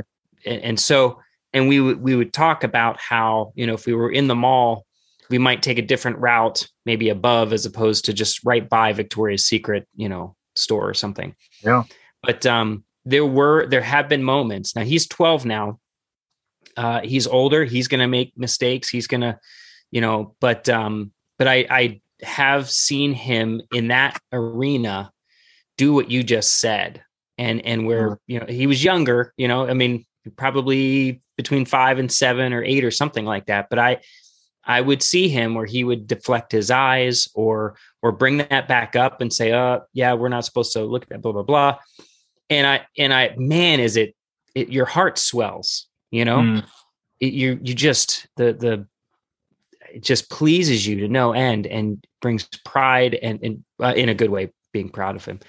and, 0.45 0.61
and 0.63 0.79
so, 0.79 1.19
and 1.53 1.67
we 1.67 1.79
would, 1.79 2.01
we 2.01 2.15
would 2.15 2.33
talk 2.33 2.63
about 2.63 2.99
how, 2.99 3.53
you 3.55 3.67
know, 3.67 3.75
if 3.75 3.85
we 3.85 3.93
were 3.93 4.11
in 4.11 4.27
the 4.27 4.35
mall 4.35 4.85
we 5.31 5.37
might 5.37 5.63
take 5.63 5.79
a 5.79 5.81
different 5.81 6.19
route, 6.19 6.67
maybe 6.85 7.09
above 7.09 7.53
as 7.53 7.65
opposed 7.65 8.05
to 8.05 8.13
just 8.13 8.45
right 8.45 8.67
by 8.67 8.93
Victoria's 8.93 9.45
Secret, 9.45 9.87
you 9.95 10.09
know, 10.09 10.35
store 10.55 10.87
or 10.87 10.93
something. 10.93 11.33
Yeah. 11.63 11.83
But 12.21 12.45
um, 12.45 12.83
there 13.05 13.25
were 13.25 13.65
there 13.67 13.81
have 13.81 14.09
been 14.09 14.23
moments. 14.23 14.75
Now 14.75 14.83
he's 14.83 15.07
12 15.07 15.45
now. 15.45 15.79
Uh, 16.77 17.01
he's 17.01 17.27
older. 17.27 17.65
He's 17.65 17.87
going 17.87 18.01
to 18.01 18.07
make 18.07 18.37
mistakes. 18.37 18.89
He's 18.89 19.07
going 19.07 19.21
to, 19.21 19.39
you 19.89 20.01
know, 20.01 20.35
but 20.39 20.69
um, 20.69 21.11
but 21.39 21.47
I 21.47 21.65
I 21.69 22.01
have 22.21 22.69
seen 22.69 23.13
him 23.13 23.61
in 23.73 23.87
that 23.87 24.19
arena 24.31 25.11
do 25.77 25.93
what 25.93 26.11
you 26.11 26.23
just 26.23 26.59
said, 26.59 27.03
and 27.37 27.65
and 27.65 27.87
where 27.87 28.19
you 28.27 28.39
know 28.39 28.45
he 28.47 28.67
was 28.67 28.83
younger. 28.83 29.33
You 29.35 29.47
know, 29.47 29.67
I 29.67 29.73
mean, 29.73 30.05
probably 30.37 31.21
between 31.35 31.65
five 31.65 31.97
and 31.97 32.11
seven 32.11 32.53
or 32.53 32.63
eight 32.63 32.85
or 32.85 32.91
something 32.91 33.25
like 33.25 33.47
that. 33.47 33.67
But 33.69 33.79
I 33.79 34.01
I 34.71 34.81
would 34.81 35.03
see 35.03 35.27
him 35.27 35.53
where 35.53 35.65
he 35.65 35.83
would 35.83 36.07
deflect 36.07 36.51
his 36.51 36.71
eyes 36.71 37.27
or 37.33 37.75
or 38.01 38.11
bring 38.11 38.37
that 38.37 38.67
back 38.67 38.95
up 38.95 39.21
and 39.21 39.31
say, 39.31 39.51
"Uh, 39.51 39.79
yeah, 39.93 40.13
we're 40.13 40.29
not 40.29 40.45
supposed 40.45 40.73
to 40.73 40.83
look 40.83 41.03
at 41.03 41.09
that." 41.09 41.21
Blah 41.21 41.33
blah 41.33 41.43
blah. 41.43 41.77
And 42.49 42.65
I 42.65 42.87
and 42.97 43.13
I, 43.13 43.35
man, 43.37 43.79
is 43.79 43.97
it, 43.97 44.15
it 44.55 44.69
your 44.69 44.85
heart 44.85 45.17
swells, 45.17 45.87
you 46.09 46.25
know? 46.25 46.39
Mm. 46.39 46.65
It, 47.19 47.33
you 47.33 47.59
you 47.61 47.73
just 47.73 48.27
the 48.37 48.53
the 48.53 48.87
it 49.93 50.03
just 50.03 50.29
pleases 50.29 50.87
you 50.87 51.01
to 51.01 51.07
no 51.07 51.33
end 51.33 51.67
and 51.67 52.03
brings 52.21 52.47
pride 52.65 53.13
and, 53.15 53.39
and 53.43 53.63
uh, 53.81 53.93
in 53.95 54.09
a 54.09 54.13
good 54.13 54.29
way, 54.29 54.51
being 54.71 54.89
proud 54.89 55.15
of 55.15 55.25
him. 55.25 55.39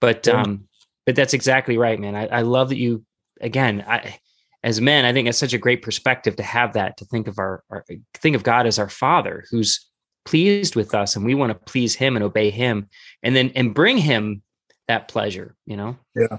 But 0.00 0.26
um, 0.28 0.68
but 1.06 1.16
that's 1.16 1.34
exactly 1.34 1.76
right, 1.76 1.98
man. 2.00 2.14
I, 2.16 2.26
I 2.26 2.42
love 2.42 2.70
that 2.70 2.78
you 2.78 3.04
again. 3.40 3.84
I 3.86 4.18
as 4.62 4.80
men, 4.80 5.04
I 5.04 5.12
think 5.12 5.28
it's 5.28 5.38
such 5.38 5.54
a 5.54 5.58
great 5.58 5.82
perspective 5.82 6.36
to 6.36 6.42
have 6.42 6.74
that 6.74 6.96
to 6.98 7.04
think 7.04 7.28
of 7.28 7.38
our, 7.38 7.64
our 7.70 7.84
think 8.14 8.36
of 8.36 8.42
God 8.42 8.66
as 8.66 8.78
our 8.78 8.88
Father 8.88 9.44
who's 9.50 9.86
pleased 10.24 10.76
with 10.76 10.94
us, 10.94 11.16
and 11.16 11.24
we 11.24 11.34
want 11.34 11.50
to 11.50 11.72
please 11.72 11.94
Him 11.94 12.16
and 12.16 12.24
obey 12.24 12.50
Him, 12.50 12.88
and 13.22 13.34
then 13.34 13.52
and 13.54 13.74
bring 13.74 13.96
Him 13.96 14.42
that 14.88 15.08
pleasure. 15.08 15.56
You 15.66 15.76
know. 15.76 15.96
Yeah. 16.14 16.38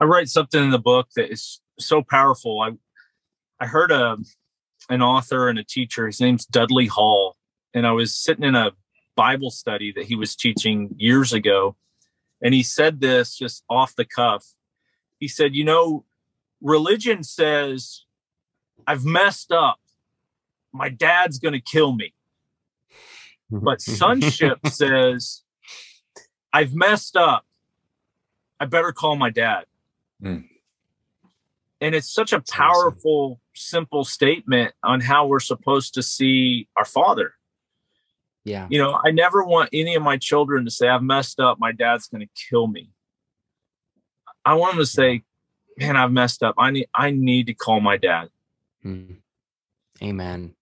I 0.00 0.04
write 0.04 0.28
something 0.28 0.62
in 0.62 0.70
the 0.70 0.78
book 0.78 1.08
that 1.16 1.32
is 1.32 1.60
so 1.78 2.02
powerful. 2.02 2.60
I 2.60 2.72
I 3.60 3.66
heard 3.66 3.92
a 3.92 4.16
an 4.88 5.02
author 5.02 5.48
and 5.48 5.58
a 5.58 5.64
teacher. 5.64 6.06
His 6.06 6.20
name's 6.20 6.44
Dudley 6.44 6.86
Hall, 6.86 7.36
and 7.72 7.86
I 7.86 7.92
was 7.92 8.14
sitting 8.14 8.44
in 8.44 8.54
a 8.54 8.72
Bible 9.14 9.50
study 9.50 9.92
that 9.92 10.04
he 10.04 10.16
was 10.16 10.36
teaching 10.36 10.90
years 10.96 11.32
ago, 11.32 11.76
and 12.42 12.52
he 12.52 12.62
said 12.62 13.00
this 13.00 13.36
just 13.36 13.64
off 13.70 13.94
the 13.94 14.04
cuff. 14.04 14.44
He 15.18 15.28
said, 15.28 15.54
"You 15.54 15.64
know, 15.64 16.04
religion 16.60 17.22
says 17.22 18.04
I've 18.86 19.04
messed 19.04 19.52
up. 19.52 19.80
My 20.72 20.88
dad's 20.88 21.38
going 21.38 21.54
to 21.54 21.60
kill 21.60 21.92
me. 21.92 22.12
But 23.50 23.80
sonship 23.80 24.58
says 24.66 25.42
I've 26.52 26.74
messed 26.74 27.16
up. 27.16 27.44
I 28.58 28.64
better 28.64 28.92
call 28.92 29.16
my 29.16 29.30
dad. 29.30 29.64
Mm. 30.22 30.44
And 31.80 31.94
it's 31.94 32.10
such 32.10 32.32
a 32.32 32.40
powerful, 32.40 33.32
awesome. 33.32 33.40
simple 33.54 34.04
statement 34.04 34.72
on 34.82 35.00
how 35.00 35.26
we're 35.26 35.40
supposed 35.40 35.94
to 35.94 36.02
see 36.02 36.68
our 36.76 36.86
father. 36.86 37.34
Yeah. 38.44 38.66
You 38.70 38.78
know, 38.78 38.98
I 39.04 39.10
never 39.10 39.44
want 39.44 39.70
any 39.72 39.96
of 39.96 40.02
my 40.02 40.16
children 40.16 40.64
to 40.64 40.70
say, 40.70 40.88
I've 40.88 41.02
messed 41.02 41.40
up. 41.40 41.58
My 41.58 41.72
dad's 41.72 42.06
going 42.06 42.22
to 42.22 42.48
kill 42.48 42.68
me. 42.68 42.90
I 44.44 44.54
want 44.54 44.74
them 44.74 44.82
to 44.82 44.86
say, 44.86 45.24
man, 45.78 45.96
I've 45.96 46.12
messed 46.12 46.42
up. 46.42 46.54
I 46.58 46.70
need 46.70 46.88
I 46.94 47.10
need 47.10 47.46
to 47.46 47.54
call 47.54 47.80
my 47.80 47.96
dad. 47.96 48.28
Mm. 48.84 49.16
Amen. 50.02 50.54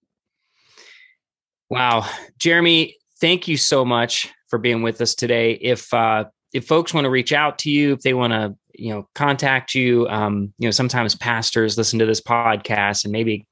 Wow, 1.71 2.09
Jeremy, 2.39 2.97
thank 3.21 3.49
you 3.49 3.57
so 3.57 3.85
much 3.85 4.33
for 4.49 4.59
being 4.59 4.83
with 4.83 5.01
us 5.01 5.15
today. 5.15 5.53
If 5.53 5.93
uh, 5.93 6.25
if 6.53 6.67
folks 6.67 6.95
want 6.95 7.05
to 7.05 7.11
reach 7.11 7.33
out 7.33 7.59
to 7.61 7.71
you, 7.71 7.93
if 7.93 8.01
they 8.01 8.15
want 8.15 8.33
to, 8.33 8.55
you 8.75 8.93
know, 8.93 9.09
contact 9.15 9.75
you, 9.75 10.07
um, 10.09 10.53
you 10.59 10.69
know, 10.69 10.71
sometimes 10.71 11.15
pastors 11.17 11.77
listen 11.77 11.99
to 11.99 12.07
this 12.07 12.21
podcast, 12.21 13.05
and 13.05 13.13
maybe 13.13 13.47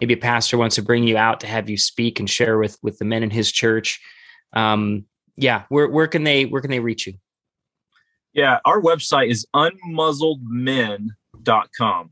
maybe 0.00 0.14
a 0.14 0.18
pastor 0.18 0.56
wants 0.56 0.76
to 0.76 0.82
bring 0.82 1.06
you 1.06 1.16
out 1.16 1.40
to 1.40 1.46
have 1.46 1.68
you 1.68 1.76
speak 1.76 2.18
and 2.18 2.30
share 2.30 2.58
with 2.58 2.78
with 2.82 2.98
the 2.98 3.04
men 3.04 3.22
in 3.22 3.30
his 3.30 3.52
church. 3.52 4.00
Um, 4.52 5.04
yeah, 5.36 5.64
where 5.68 5.88
where 5.88 6.06
can 6.06 6.24
they 6.24 6.46
where 6.46 6.62
can 6.62 6.70
they 6.70 6.80
reach 6.80 7.06
you? 7.06 7.14
Yeah, 8.36 8.60
our 8.66 8.82
website 8.82 9.30
is 9.30 9.46
unmuzzledmen.com. 9.54 12.10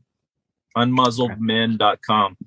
Unmuzzledmen.com. 0.75 2.37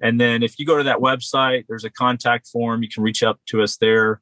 And 0.00 0.20
then 0.20 0.44
if 0.44 0.60
you 0.60 0.64
go 0.64 0.78
to 0.78 0.84
that 0.84 0.98
website, 0.98 1.64
there's 1.68 1.84
a 1.84 1.90
contact 1.90 2.46
form. 2.46 2.84
You 2.84 2.88
can 2.88 3.02
reach 3.02 3.24
out 3.24 3.40
to 3.46 3.62
us 3.62 3.76
there. 3.78 4.20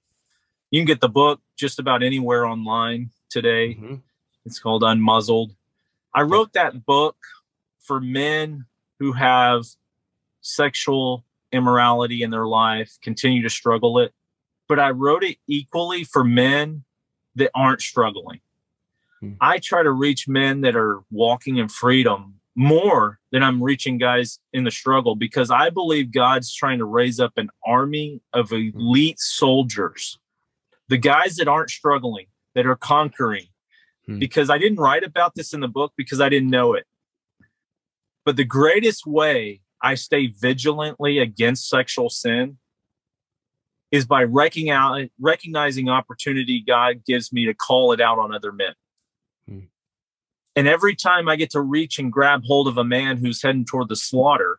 You 0.71 0.81
can 0.81 0.87
get 0.87 1.03
the 1.03 1.11
book 1.11 1.43
just 1.55 1.79
about 1.79 2.03
anywhere 2.03 2.47
online 2.47 3.11
today. 3.29 3.75
Mm-hmm. 3.75 3.97
It's 4.47 4.59
called 4.59 4.83
Unmuzzled. 4.83 5.55
I 6.15 6.23
wrote 6.23 6.55
that 6.55 6.87
book 6.87 7.19
for 7.81 8.01
men 8.01 8.65
who 8.99 9.13
have 9.13 9.67
sexual 10.41 11.27
immorality 11.53 12.23
in 12.23 12.31
their 12.31 12.47
life, 12.47 12.97
continue 13.03 13.43
to 13.43 13.51
struggle 13.51 13.99
it. 13.99 14.15
But 14.67 14.81
I 14.81 14.93
wrote 14.93 15.25
it 15.25 15.37
equally 15.47 16.05
for 16.05 16.25
men 16.25 16.85
that 17.35 17.51
aren't 17.55 17.83
struggling. 17.83 18.41
Hmm. 19.21 19.33
I 19.41 19.59
try 19.59 19.83
to 19.83 19.91
reach 19.91 20.29
men 20.29 20.61
that 20.63 20.77
are 20.77 21.01
walking 21.11 21.57
in 21.57 21.69
freedom 21.69 22.35
more 22.55 23.19
than 23.31 23.43
I'm 23.43 23.63
reaching 23.63 23.99
guys 23.99 24.41
in 24.53 24.65
the 24.65 24.71
struggle 24.71 25.15
because 25.15 25.51
I 25.51 25.71
believe 25.71 26.13
God's 26.13 26.53
trying 26.53 26.79
to 26.79 26.85
raise 26.85 27.21
up 27.21 27.33
an 27.37 27.51
army 27.67 28.21
of 28.33 28.51
hmm. 28.51 28.71
elite 28.75 29.21
soldiers, 29.21 30.19
the 30.89 30.99
guys 30.99 31.37
that 31.37 31.49
aren't 31.49 31.71
struggling, 31.71 32.27
that 32.55 32.67
are 32.67 32.77
conquering. 32.77 33.47
Hmm. 34.07 34.19
Because 34.19 34.51
I 34.51 34.59
didn't 34.59 34.79
write 34.79 35.05
about 35.05 35.35
this 35.35 35.53
in 35.53 35.61
the 35.61 35.69
book 35.69 35.93
because 35.97 36.21
I 36.21 36.29
didn't 36.29 36.51
know 36.51 36.75
it. 36.75 36.87
But 38.25 38.37
the 38.37 38.45
greatest 38.45 39.07
way 39.07 39.61
I 39.83 39.95
stay 39.95 40.27
vigilantly 40.27 41.19
against 41.19 41.69
sexual 41.69 42.11
sin 42.11 42.59
is 43.91 44.07
by 44.07 44.25
recognizing 44.25 45.89
opportunity 45.89 46.63
God 46.67 47.05
gives 47.07 47.33
me 47.33 47.47
to 47.47 47.55
call 47.55 47.93
it 47.93 48.01
out 48.01 48.19
on 48.19 48.35
other 48.35 48.53
men. 48.53 48.75
And 50.57 50.67
every 50.67 50.97
time 50.97 51.29
I 51.29 51.37
get 51.37 51.51
to 51.51 51.61
reach 51.61 51.99
and 51.99 52.13
grab 52.13 52.43
hold 52.45 52.67
of 52.67 52.79
a 52.79 52.85
man 52.85 53.19
who's 53.19 53.43
heading 53.43 53.65
toward 53.65 53.89
the 53.89 53.97
slaughter, 53.97 54.59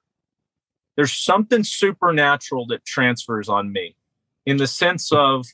there's 0.95 1.13
something 1.13 1.63
supernatural 1.63 2.65
that 2.67 2.85
transfers 2.85 3.49
on 3.49 3.71
me 3.71 3.95
in 4.45 4.57
the 4.57 4.67
sense 4.67 5.11
of, 5.11 5.45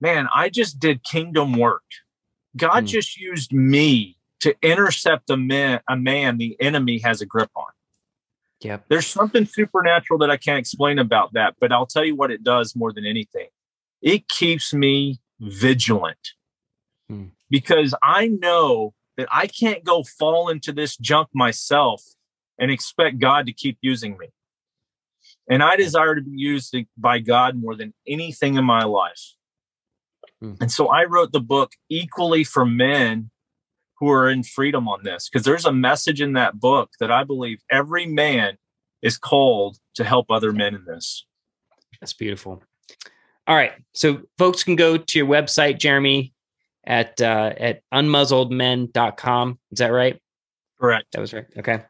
man, 0.00 0.28
I 0.34 0.48
just 0.50 0.78
did 0.78 1.02
kingdom 1.02 1.54
work. 1.54 1.84
God 2.56 2.84
mm. 2.84 2.88
just 2.88 3.18
used 3.18 3.52
me 3.52 4.16
to 4.40 4.54
intercept 4.62 5.30
a 5.30 5.36
man, 5.36 5.80
a 5.88 5.96
man 5.96 6.38
the 6.38 6.56
enemy 6.60 6.98
has 6.98 7.20
a 7.20 7.26
grip 7.26 7.50
on. 7.54 7.72
Yep. 8.60 8.84
There's 8.88 9.06
something 9.06 9.46
supernatural 9.46 10.18
that 10.18 10.30
I 10.30 10.36
can't 10.36 10.58
explain 10.58 10.98
about 10.98 11.32
that, 11.32 11.54
but 11.58 11.72
I'll 11.72 11.86
tell 11.86 12.04
you 12.04 12.14
what 12.14 12.30
it 12.30 12.44
does 12.44 12.76
more 12.76 12.92
than 12.92 13.06
anything. 13.06 13.48
It 14.02 14.28
keeps 14.28 14.74
me 14.74 15.20
vigilant 15.40 16.34
hmm. 17.10 17.24
because 17.50 17.94
I 18.02 18.28
know 18.28 18.94
that 19.16 19.28
I 19.30 19.46
can't 19.46 19.84
go 19.84 20.02
fall 20.02 20.48
into 20.48 20.72
this 20.72 20.96
junk 20.96 21.28
myself 21.34 22.02
and 22.58 22.70
expect 22.70 23.18
God 23.18 23.46
to 23.46 23.52
keep 23.52 23.78
using 23.80 24.16
me. 24.16 24.28
And 25.48 25.62
I 25.62 25.76
desire 25.76 26.14
to 26.14 26.22
be 26.22 26.30
used 26.30 26.74
by 26.96 27.18
God 27.18 27.56
more 27.56 27.74
than 27.74 27.92
anything 28.06 28.54
in 28.54 28.64
my 28.64 28.84
life. 28.84 29.34
Hmm. 30.40 30.54
And 30.60 30.70
so 30.70 30.88
I 30.88 31.04
wrote 31.04 31.32
the 31.32 31.40
book 31.40 31.72
equally 31.88 32.44
for 32.44 32.64
men 32.64 33.30
who 33.98 34.08
are 34.10 34.30
in 34.30 34.42
freedom 34.42 34.88
on 34.88 35.02
this 35.02 35.28
because 35.28 35.44
there's 35.44 35.66
a 35.66 35.72
message 35.72 36.20
in 36.20 36.32
that 36.34 36.58
book 36.58 36.90
that 37.00 37.10
I 37.10 37.24
believe 37.24 37.58
every 37.70 38.06
man 38.06 38.56
is 39.02 39.18
called 39.18 39.78
to 39.94 40.04
help 40.04 40.30
other 40.30 40.52
men 40.52 40.74
in 40.74 40.84
this. 40.86 41.26
That's 42.00 42.14
beautiful. 42.14 42.62
All 43.46 43.56
right. 43.56 43.72
So 43.92 44.22
folks 44.38 44.62
can 44.62 44.76
go 44.76 44.96
to 44.96 45.18
your 45.18 45.26
website, 45.26 45.78
Jeremy, 45.78 46.32
at 46.84 47.20
uh, 47.20 47.52
at 47.56 47.82
unmuzzledmen.com. 47.92 49.58
Is 49.72 49.78
that 49.78 49.88
right? 49.88 50.20
Correct. 50.80 51.06
That 51.12 51.20
was 51.20 51.32
right. 51.32 51.46
Okay. 51.58 51.82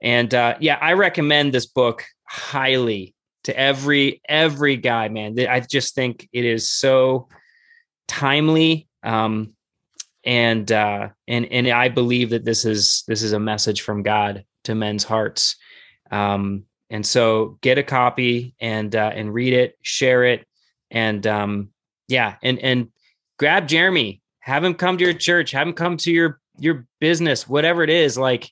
And 0.00 0.32
uh, 0.34 0.56
yeah, 0.60 0.78
I 0.80 0.94
recommend 0.94 1.52
this 1.52 1.66
book 1.66 2.04
highly 2.24 3.14
to 3.44 3.58
every 3.58 4.20
every 4.28 4.76
guy, 4.76 5.08
man. 5.08 5.38
I 5.38 5.60
just 5.60 5.94
think 5.94 6.28
it 6.32 6.44
is 6.44 6.68
so 6.68 7.28
timely. 8.08 8.88
Um, 9.02 9.54
and 10.24 10.70
uh, 10.70 11.08
and 11.26 11.46
and 11.46 11.68
I 11.68 11.88
believe 11.88 12.30
that 12.30 12.44
this 12.44 12.64
is 12.64 13.04
this 13.08 13.22
is 13.22 13.32
a 13.32 13.40
message 13.40 13.82
from 13.82 14.02
God 14.02 14.44
to 14.64 14.74
men's 14.74 15.04
hearts. 15.04 15.56
Um, 16.10 16.64
and 16.90 17.04
so 17.04 17.58
get 17.62 17.78
a 17.78 17.82
copy 17.82 18.54
and 18.60 18.94
uh, 18.94 19.10
and 19.14 19.32
read 19.32 19.52
it, 19.52 19.76
share 19.82 20.24
it, 20.24 20.46
and 20.90 21.26
um, 21.26 21.70
yeah, 22.06 22.36
and 22.42 22.58
and 22.60 22.88
grab 23.38 23.66
Jeremy, 23.66 24.21
have 24.42 24.62
him 24.64 24.74
come 24.74 24.98
to 24.98 25.04
your 25.04 25.14
church, 25.14 25.52
have 25.52 25.66
him 25.66 25.72
come 25.72 25.96
to 25.98 26.12
your 26.12 26.40
your 26.58 26.86
business, 27.00 27.48
whatever 27.48 27.82
it 27.82 27.90
is. 27.90 28.18
Like 28.18 28.50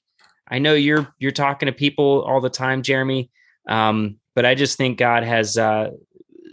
I 0.48 0.58
know 0.58 0.74
you're 0.74 1.12
you're 1.18 1.32
talking 1.32 1.66
to 1.66 1.72
people 1.72 2.22
all 2.22 2.40
the 2.40 2.48
time, 2.48 2.82
Jeremy, 2.82 3.30
um, 3.68 4.18
but 4.34 4.46
I 4.46 4.54
just 4.54 4.78
think 4.78 4.98
God 4.98 5.24
has 5.24 5.58
uh, 5.58 5.90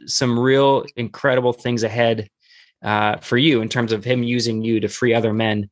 some 0.07 0.37
real 0.37 0.85
incredible 0.95 1.53
things 1.53 1.83
ahead 1.83 2.29
uh, 2.83 3.17
for 3.17 3.37
you 3.37 3.61
in 3.61 3.69
terms 3.69 3.91
of 3.91 4.03
Him 4.03 4.23
using 4.23 4.63
you 4.63 4.79
to 4.79 4.87
free 4.87 5.13
other 5.13 5.33
men. 5.33 5.69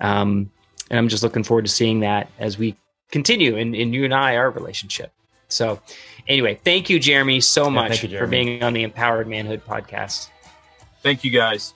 Um, 0.00 0.50
and 0.90 0.98
I'm 0.98 1.08
just 1.08 1.22
looking 1.22 1.44
forward 1.44 1.66
to 1.66 1.70
seeing 1.70 2.00
that 2.00 2.30
as 2.38 2.58
we 2.58 2.74
continue 3.10 3.56
in, 3.56 3.74
in 3.74 3.92
you 3.92 4.04
and 4.04 4.14
I, 4.14 4.36
our 4.36 4.50
relationship. 4.50 5.12
So, 5.48 5.80
anyway, 6.26 6.58
thank 6.62 6.90
you, 6.90 6.98
Jeremy, 6.98 7.40
so 7.40 7.70
much 7.70 8.02
you, 8.02 8.08
Jeremy. 8.08 8.26
for 8.26 8.30
being 8.30 8.62
on 8.62 8.72
the 8.72 8.82
Empowered 8.82 9.28
Manhood 9.28 9.62
podcast. 9.66 10.28
Thank 11.02 11.24
you, 11.24 11.30
guys. 11.30 11.74